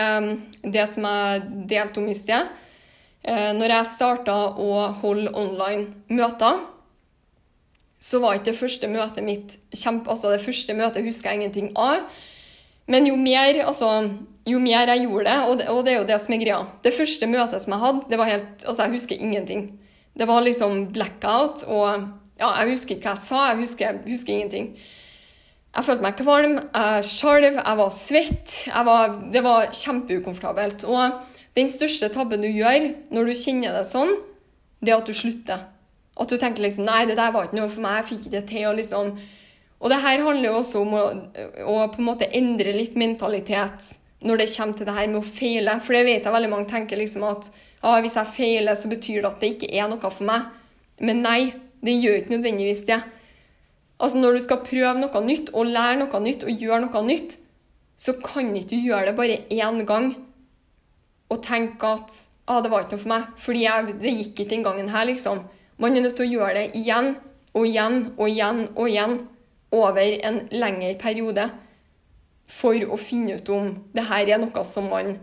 det 0.74 0.88
som 0.92 1.06
jeg 1.08 1.44
delte 1.70 2.02
om 2.02 2.08
i 2.10 2.16
sted. 2.18 2.50
Eh, 3.28 3.52
når 3.58 3.74
jeg 3.74 3.92
starta 3.92 4.36
å 4.56 4.88
holde 5.02 5.34
online 5.36 5.90
møter, 6.14 6.62
så 8.00 8.22
var 8.22 8.38
ikke 8.38 8.52
det 8.52 8.60
første 8.60 8.90
møtet 8.92 9.26
mitt 9.26 9.56
kjempe... 9.74 10.12
Altså, 10.14 10.32
det 10.32 10.44
første 10.44 10.76
møtet 10.78 11.06
husker 11.06 11.32
jeg 11.32 11.42
ingenting 11.42 11.72
av. 11.82 12.06
Men 12.88 13.10
jo 13.10 13.18
mer, 13.20 13.64
altså, 13.66 13.90
jo 14.48 14.62
mer 14.64 14.94
jeg 14.94 15.08
gjorde 15.08 15.26
det, 15.28 15.38
og, 15.44 15.58
det, 15.60 15.68
og 15.74 15.82
det 15.84 15.94
er 15.94 15.98
jo 15.98 16.08
det 16.08 16.20
som 16.24 16.36
er 16.36 16.40
greia 16.40 16.60
Det 16.86 16.94
første 16.96 17.28
møtet 17.28 17.64
som 17.64 17.74
jeg 17.76 17.84
hadde, 17.84 18.06
det 18.08 18.20
var 18.22 18.30
helt 18.32 18.64
Altså, 18.64 18.86
jeg 18.86 18.96
husker 18.96 19.20
ingenting. 19.20 19.66
Det 20.18 20.28
var 20.30 20.46
liksom 20.46 20.86
blackout, 20.94 21.66
og 21.68 22.08
ja, 22.40 22.54
jeg 22.62 22.72
husker 22.72 22.96
ikke 22.96 23.10
hva 23.10 23.18
jeg 23.18 23.26
sa, 23.26 23.42
jeg 23.52 23.60
husker, 23.66 24.00
husker 24.08 24.34
ingenting. 24.34 24.72
Jeg 25.78 25.86
følte 25.86 26.02
meg 26.08 26.18
kvalm, 26.18 26.54
jeg 26.74 27.06
skjalv, 27.06 27.60
jeg 27.60 27.78
var 27.78 27.90
svett. 27.94 28.54
Jeg 28.66 28.86
var, 28.88 29.12
det 29.30 29.44
var 29.46 29.68
kjempeukomfortabelt. 29.70 30.88
Og 30.90 31.20
den 31.58 31.70
største 31.70 32.10
tabben 32.14 32.42
du 32.42 32.50
gjør 32.50 32.88
når 33.14 33.30
du 33.30 33.34
kjenner 33.38 33.78
det 33.78 33.84
sånn, 33.86 34.16
det 34.82 34.94
er 34.94 34.98
at 34.98 35.10
du 35.10 35.14
slutter. 35.14 35.68
At 36.18 36.34
du 36.34 36.38
tenker 36.42 36.66
liksom 36.66 36.88
Nei, 36.90 37.04
det 37.06 37.20
der 37.20 37.30
var 37.34 37.46
ikke 37.46 37.60
noe 37.60 37.70
for 37.70 37.86
meg, 37.86 38.00
jeg 38.00 38.08
fikk 38.10 38.24
ikke 38.26 38.34
det 38.34 38.44
til. 38.50 38.66
Og 38.72 38.80
liksom 38.80 39.12
Og 39.78 39.94
det 39.94 40.00
her 40.02 40.24
handler 40.26 40.50
jo 40.50 40.58
også 40.58 40.82
om 40.82 40.96
å, 40.98 41.04
å 41.70 41.76
på 41.94 42.02
en 42.02 42.08
måte 42.08 42.30
endre 42.34 42.74
litt 42.74 42.96
mentalitet 42.98 43.92
når 44.26 44.42
det 44.42 44.48
kommer 44.56 44.74
til 44.74 44.88
det 44.90 44.96
her 44.98 45.12
med 45.12 45.20
å 45.22 45.28
feile. 45.30 45.76
For 45.86 45.94
det 45.94 46.08
vet 46.08 46.26
jeg 46.26 46.34
veldig 46.34 46.50
mange 46.50 46.72
tenker 46.72 46.98
liksom 46.98 47.28
at 47.30 47.52
ah, 47.86 48.00
hvis 48.02 48.18
jeg 48.18 48.34
feiler, 48.34 48.74
så 48.74 48.90
betyr 48.90 49.22
det 49.22 49.30
at 49.30 49.46
det 49.46 49.52
ikke 49.54 49.70
er 49.70 49.92
noe 49.92 50.10
for 50.10 50.26
meg. 50.26 50.50
Men 51.06 51.22
nei, 51.22 51.42
det 51.86 52.00
gjør 52.02 52.24
ikke 52.24 52.34
nødvendigvis 52.34 52.82
det. 52.90 52.98
Altså 53.98 54.22
Når 54.22 54.38
du 54.38 54.44
skal 54.44 54.64
prøve 54.66 54.94
noe 55.02 55.22
nytt 55.26 55.52
og 55.54 55.70
lære 55.74 56.00
noe 56.04 56.22
nytt 56.22 56.46
og 56.46 56.64
gjøre 56.64 56.84
noe 56.86 57.04
nytt, 57.08 57.38
så 57.98 58.14
kan 58.22 58.52
ikke 58.54 58.76
du 58.76 58.90
gjøre 58.90 59.10
det 59.10 59.18
bare 59.18 59.40
én 59.50 59.80
gang 59.90 60.12
og 61.28 61.40
tenke 61.44 61.90
at 61.98 62.14
ah, 62.48 62.62
det 62.64 62.70
var 62.72 62.86
ikke 62.86 62.96
noe 62.96 63.04
for 63.04 63.12
meg, 63.12 63.24
fordi 63.42 63.64
jeg, 63.66 63.96
det 64.04 64.14
gikk 64.20 64.30
ikke 64.36 64.52
den 64.54 64.66
gangen 64.68 64.92
her, 64.94 65.08
liksom. 65.10 65.42
Man 65.82 65.98
er 65.98 66.06
nødt 66.06 66.16
til 66.18 66.28
å 66.28 66.36
gjøre 66.38 66.54
det 66.62 66.78
igjen 66.80 67.16
og 67.54 67.66
igjen 67.68 67.98
og 68.16 68.30
igjen 68.30 68.62
og 68.70 68.86
igjen 68.88 69.18
over 69.76 70.20
en 70.30 70.38
lengre 70.54 70.94
periode 71.02 71.50
for 72.48 72.78
å 72.88 73.00
finne 73.02 73.36
ut 73.42 73.50
om 73.52 73.74
det 73.96 74.06
her 74.08 74.30
er 74.32 74.40
noe 74.40 74.64
som 74.66 74.88
man, 74.94 75.18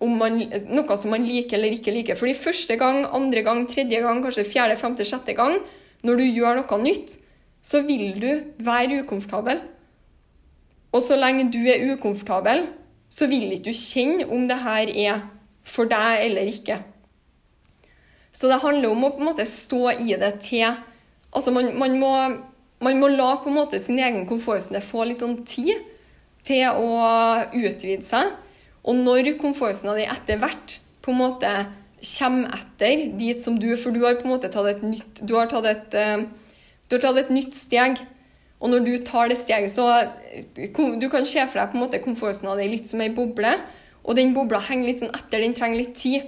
man, 0.00 0.38
noe 0.70 0.96
som 0.96 1.12
man 1.12 1.26
liker 1.26 1.58
eller 1.58 1.76
ikke 1.76 1.92
liker. 1.92 2.16
Fordi 2.16 2.32
første 2.38 2.78
gang, 2.80 3.02
andre 3.04 3.44
gang, 3.44 3.66
tredje 3.68 4.00
gang, 4.00 4.22
kanskje 4.24 4.46
fjerde, 4.48 4.78
femte, 4.80 5.04
sjette 5.08 5.36
gang, 5.36 5.58
når 6.06 6.22
du 6.22 6.24
gjør 6.30 6.62
noe 6.62 6.80
nytt, 6.80 7.18
så 7.64 7.80
vil 7.86 8.20
du 8.20 8.30
være 8.64 9.02
ukomfortabel. 9.02 9.62
Og 10.92 11.02
så 11.02 11.16
lenge 11.16 11.48
du 11.52 11.62
er 11.64 11.84
ukomfortabel, 11.94 12.66
så 13.08 13.26
vil 13.30 13.52
ikke 13.54 13.70
du 13.70 13.78
kjenne 13.78 14.26
om 14.30 14.44
det 14.50 14.58
her 14.62 14.90
er 14.90 15.22
for 15.64 15.88
deg 15.88 16.26
eller 16.26 16.50
ikke. 16.50 16.76
Så 18.34 18.50
det 18.50 18.60
handler 18.62 18.90
om 18.90 19.06
å 19.06 19.12
på 19.14 19.22
en 19.22 19.30
måte 19.30 19.46
stå 19.48 19.86
i 19.96 20.18
det 20.18 20.36
til 20.44 20.68
Altså, 21.34 21.50
man, 21.50 21.72
man, 21.74 21.96
må, 21.98 22.10
man 22.86 22.98
må, 23.00 23.08
la 23.10 23.32
på 23.42 23.50
en 23.50 23.56
måte 23.56 23.80
sin 23.82 23.98
egen 23.98 24.22
komfortsone 24.28 24.78
få 24.78 25.02
litt 25.08 25.18
sånn 25.18 25.40
tid 25.42 25.80
til 26.46 26.68
å 26.78 27.00
utvide 27.50 28.06
seg. 28.06 28.28
Og 28.86 29.00
når 29.00 29.32
komfortsona 29.40 29.96
di 29.98 30.04
etter 30.06 30.38
hvert 30.38 30.76
på 31.02 31.10
en 31.10 31.18
måte 31.18 31.50
kommer 32.04 32.54
etter 32.54 33.08
dit 33.18 33.42
som 33.42 33.56
du 33.58 33.72
For 33.80 33.90
du 33.90 34.04
har 34.04 34.14
på 34.20 34.28
en 34.28 34.34
måte 34.36 34.50
tatt 34.52 34.66
et 34.68 34.82
nytt 34.84 35.22
Du 35.24 35.34
har 35.38 35.48
tatt 35.48 35.66
et 35.70 35.94
uh, 35.96 36.26
du 36.88 36.96
har 36.96 37.02
tatt 37.06 37.22
et 37.24 37.32
nytt 37.32 37.56
steg, 37.56 37.98
og 38.60 38.70
når 38.72 38.84
du 38.84 38.92
tar 39.04 39.28
det 39.28 39.38
steget, 39.38 39.72
så 39.72 40.08
Du 40.54 41.08
kan 41.10 41.26
se 41.26 41.42
for 41.46 41.60
deg 41.60 41.70
på 41.70 41.76
en 41.76 41.84
måte 41.84 42.02
komfortsona 42.02 42.56
di 42.58 42.68
litt 42.68 42.86
som 42.86 43.00
ei 43.00 43.10
boble, 43.14 43.52
og 44.04 44.16
den 44.16 44.34
bobla 44.34 44.60
henger 44.60 44.86
litt 44.88 45.00
sånn 45.00 45.14
etter, 45.14 45.40
den 45.40 45.54
trenger 45.54 45.80
litt 45.80 45.94
tid. 45.96 46.24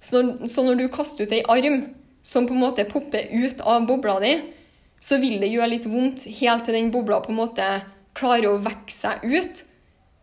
Så 0.00 0.22
så 0.46 0.64
når 0.64 0.78
du 0.78 0.88
kaster 0.88 1.24
ut 1.24 1.32
ei 1.32 1.42
arm 1.48 1.94
som 2.22 2.46
på 2.46 2.54
en 2.54 2.62
måte 2.62 2.86
popper 2.88 3.28
ut 3.32 3.60
av 3.60 3.86
bobla 3.88 4.20
di, 4.20 4.34
så 5.00 5.18
vil 5.20 5.40
det 5.40 5.50
gjøre 5.52 5.72
litt 5.72 5.88
vondt 5.88 6.26
helt 6.40 6.64
til 6.64 6.76
den 6.76 6.90
bobla 6.92 7.20
på 7.24 7.32
en 7.32 7.40
måte 7.40 7.66
klarer 8.16 8.50
å 8.50 8.60
vokse 8.60 9.06
seg 9.06 9.24
ut, 9.24 9.62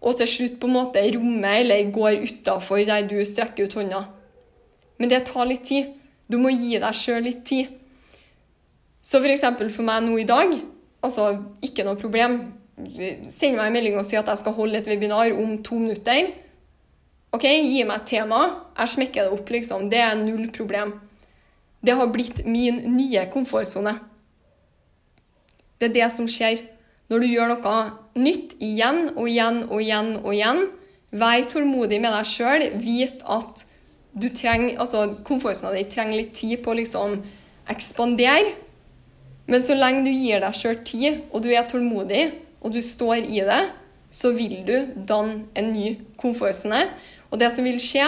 og 0.02 0.18
til 0.20 0.30
slutt 0.30 0.60
på 0.62 0.70
en 0.70 0.78
måte 0.78 1.02
rommer 1.16 1.64
eller 1.64 1.90
går 1.94 2.22
utafor 2.22 2.84
der 2.86 3.08
du 3.10 3.18
strekker 3.26 3.66
ut 3.66 3.78
hånda. 3.78 4.04
Men 4.98 5.10
det 5.10 5.26
tar 5.30 5.50
litt 5.50 5.66
tid. 5.66 5.94
Du 6.30 6.38
må 6.42 6.52
gi 6.54 6.78
deg 6.82 6.98
sjøl 6.98 7.24
litt 7.26 7.44
tid. 7.50 7.74
Så 9.02 9.22
f.eks. 9.22 9.46
For, 9.58 9.70
for 9.74 9.88
meg 9.88 10.04
nå 10.06 10.18
i 10.22 10.28
dag, 10.28 10.54
altså 11.04 11.30
ikke 11.64 11.86
noe 11.88 12.00
problem. 12.00 12.40
Send 12.78 13.58
meg 13.58 13.70
en 13.70 13.78
melding 13.78 13.98
og 13.98 14.06
si 14.06 14.20
at 14.20 14.28
jeg 14.30 14.42
skal 14.44 14.56
holde 14.58 14.82
et 14.82 14.90
webinar 14.90 15.34
om 15.34 15.58
to 15.66 15.80
minutter. 15.82 16.34
OK, 17.36 17.44
gi 17.44 17.84
meg 17.84 18.02
et 18.02 18.10
tema. 18.14 18.42
Jeg 18.78 18.94
smekker 18.96 19.28
det 19.28 19.36
opp, 19.36 19.50
liksom. 19.52 19.90
Det 19.92 20.00
er 20.02 20.18
null 20.20 20.48
problem. 20.56 20.96
Det 21.84 21.96
har 21.96 22.10
blitt 22.14 22.44
min 22.48 22.80
nye 22.96 23.26
komfortsone. 23.34 23.98
Det 25.78 25.90
er 25.90 25.96
det 26.00 26.10
som 26.16 26.28
skjer 26.30 26.64
når 27.08 27.24
du 27.24 27.28
gjør 27.30 27.52
noe 27.54 27.76
nytt 28.20 28.58
igjen 28.64 29.12
og 29.14 29.28
igjen 29.30 29.64
og 29.70 29.82
igjen 29.84 30.14
og 30.24 30.32
igjen. 30.34 30.64
Vær 31.18 31.46
tålmodig 31.52 32.00
med 32.04 32.16
deg 32.16 32.28
sjøl. 32.28 32.66
Vit 32.82 33.22
at 33.24 33.64
du 34.18 34.28
trenger, 34.34 34.80
altså 34.82 35.06
komfortsona 35.28 35.76
di 35.78 35.86
trenger 35.92 36.18
litt 36.18 36.34
tid 36.36 36.64
på 36.66 36.74
å 36.74 36.80
liksom 36.80 37.20
ekspandere. 37.72 38.56
Men 39.48 39.64
så 39.64 39.78
lenge 39.78 40.04
du 40.04 40.12
gir 40.12 40.42
deg 40.44 40.56
sjøl 40.56 40.80
tid, 40.88 41.22
og 41.32 41.44
du 41.46 41.52
er 41.54 41.68
tålmodig, 41.70 42.24
og 42.60 42.74
du 42.76 42.82
står 42.84 43.24
i 43.24 43.44
det, 43.48 43.62
så 44.12 44.34
vil 44.36 44.60
du 44.68 44.76
danne 45.08 45.46
en 45.58 45.72
ny 45.72 45.94
komfortsone. 46.20 46.84
Og 47.32 47.40
det 47.40 47.52
som 47.56 47.68
vil 47.68 47.80
skje, 47.82 48.08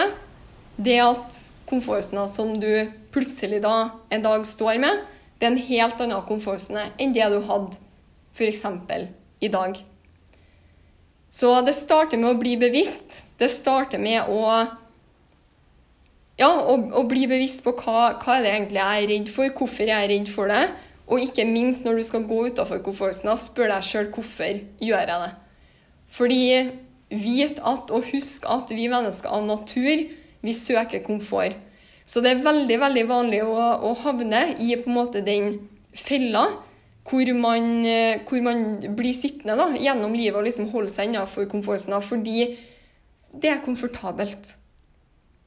det 0.80 0.98
er 0.98 1.08
at 1.08 1.38
komfortsona 1.70 2.26
som 2.28 2.52
du 2.60 2.68
plutselig 3.14 3.62
da 3.64 3.90
en 4.12 4.24
dag 4.24 4.44
står 4.48 4.80
med, 4.82 5.00
det 5.40 5.48
er 5.48 5.54
en 5.54 5.68
helt 5.70 6.02
annen 6.04 6.26
komfortsone 6.28 6.90
enn 7.00 7.14
det 7.16 7.30
du 7.32 7.38
hadde 7.48 7.78
f.eks. 8.36 8.64
i 9.40 9.48
dag. 9.48 9.80
Så 11.30 11.54
det 11.64 11.76
starter 11.78 12.20
med 12.20 12.34
å 12.34 12.40
bli 12.40 12.56
bevisst. 12.60 13.22
Det 13.38 13.48
starter 13.52 14.02
med 14.02 14.28
å 14.28 14.42
ja, 16.40 16.48
å, 16.48 16.74
å 16.96 17.02
bli 17.08 17.26
bevisst 17.28 17.62
på 17.64 17.74
hva, 17.76 18.14
hva 18.18 18.38
er 18.38 18.44
det 18.44 18.52
egentlig 18.54 18.80
jeg 18.80 19.02
er 19.02 19.10
redd 19.12 19.32
for, 19.32 19.52
hvorfor 19.56 19.92
jeg 19.92 20.06
er 20.06 20.10
redd 20.10 20.30
for 20.32 20.50
det. 20.50 20.62
Og 21.10 21.24
ikke 21.24 21.44
minst 21.48 21.84
når 21.84 21.98
du 21.98 22.04
skal 22.06 22.26
gå 22.28 22.44
utafor 22.50 22.82
komfortsona, 22.86 23.34
spør 23.38 23.72
deg 23.74 23.86
sjøl 23.86 24.10
hvorfor 24.14 24.62
gjør 24.78 25.10
jeg 25.10 25.24
det. 25.24 25.32
Fordi 26.10 26.44
vit 27.10 27.58
at 27.66 27.90
og 27.90 28.06
husk 28.12 28.46
at 28.50 28.70
vi 28.74 28.86
mennesker 28.90 29.34
av 29.34 29.44
natur, 29.46 30.04
vi 30.40 30.54
søker 30.54 31.02
komfort. 31.04 31.58
Så 32.06 32.22
det 32.22 32.32
er 32.32 32.44
veldig 32.46 32.78
veldig 32.80 33.04
vanlig 33.10 33.42
å, 33.46 33.54
å 33.86 33.92
havne 34.02 34.54
i 34.62 34.72
på 34.78 34.90
en 34.90 34.96
måte 34.96 35.22
den 35.26 35.52
fella 35.94 36.46
hvor 37.10 37.26
man, 37.34 37.84
hvor 38.28 38.42
man 38.44 38.64
blir 38.98 39.14
sittende 39.16 39.56
da, 39.58 39.70
gjennom 39.78 40.14
livet 40.14 40.38
og 40.38 40.46
liksom 40.46 40.68
holde 40.70 40.92
seg 40.92 41.08
innafor 41.10 41.48
komfortsona 41.50 41.98
fordi 42.04 42.52
det 43.30 43.50
er 43.50 43.62
komfortabelt. 43.64 44.54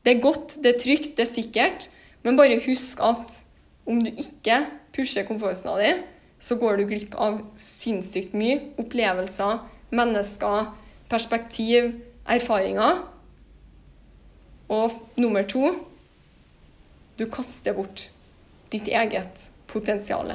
Det 0.04 0.15
er 0.15 0.23
godt, 0.23 0.58
det 0.63 0.73
er 0.73 0.80
trygt, 0.82 1.13
det 1.15 1.26
er 1.28 1.32
sikkert, 1.32 1.88
men 2.23 2.39
bare 2.39 2.60
husk 2.65 2.99
at 3.04 3.36
om 3.89 4.00
du 4.04 4.10
ikke 4.12 4.63
pusher 4.96 5.26
komfortsona 5.28 5.80
di, 5.82 5.93
så 6.43 6.58
går 6.60 6.80
du 6.80 6.86
glipp 6.89 7.15
av 7.19 7.39
sinnssykt 7.60 8.36
mye 8.36 8.60
opplevelser, 8.82 9.62
mennesker, 9.96 10.72
perspektiv, 11.12 11.93
erfaringer. 12.28 13.04
Og 14.74 14.98
nummer 15.19 15.48
to 15.48 15.69
du 17.19 17.28
kaster 17.32 17.76
bort 17.78 18.08
ditt 18.74 18.89
eget 18.89 19.48
potensial. 19.69 20.34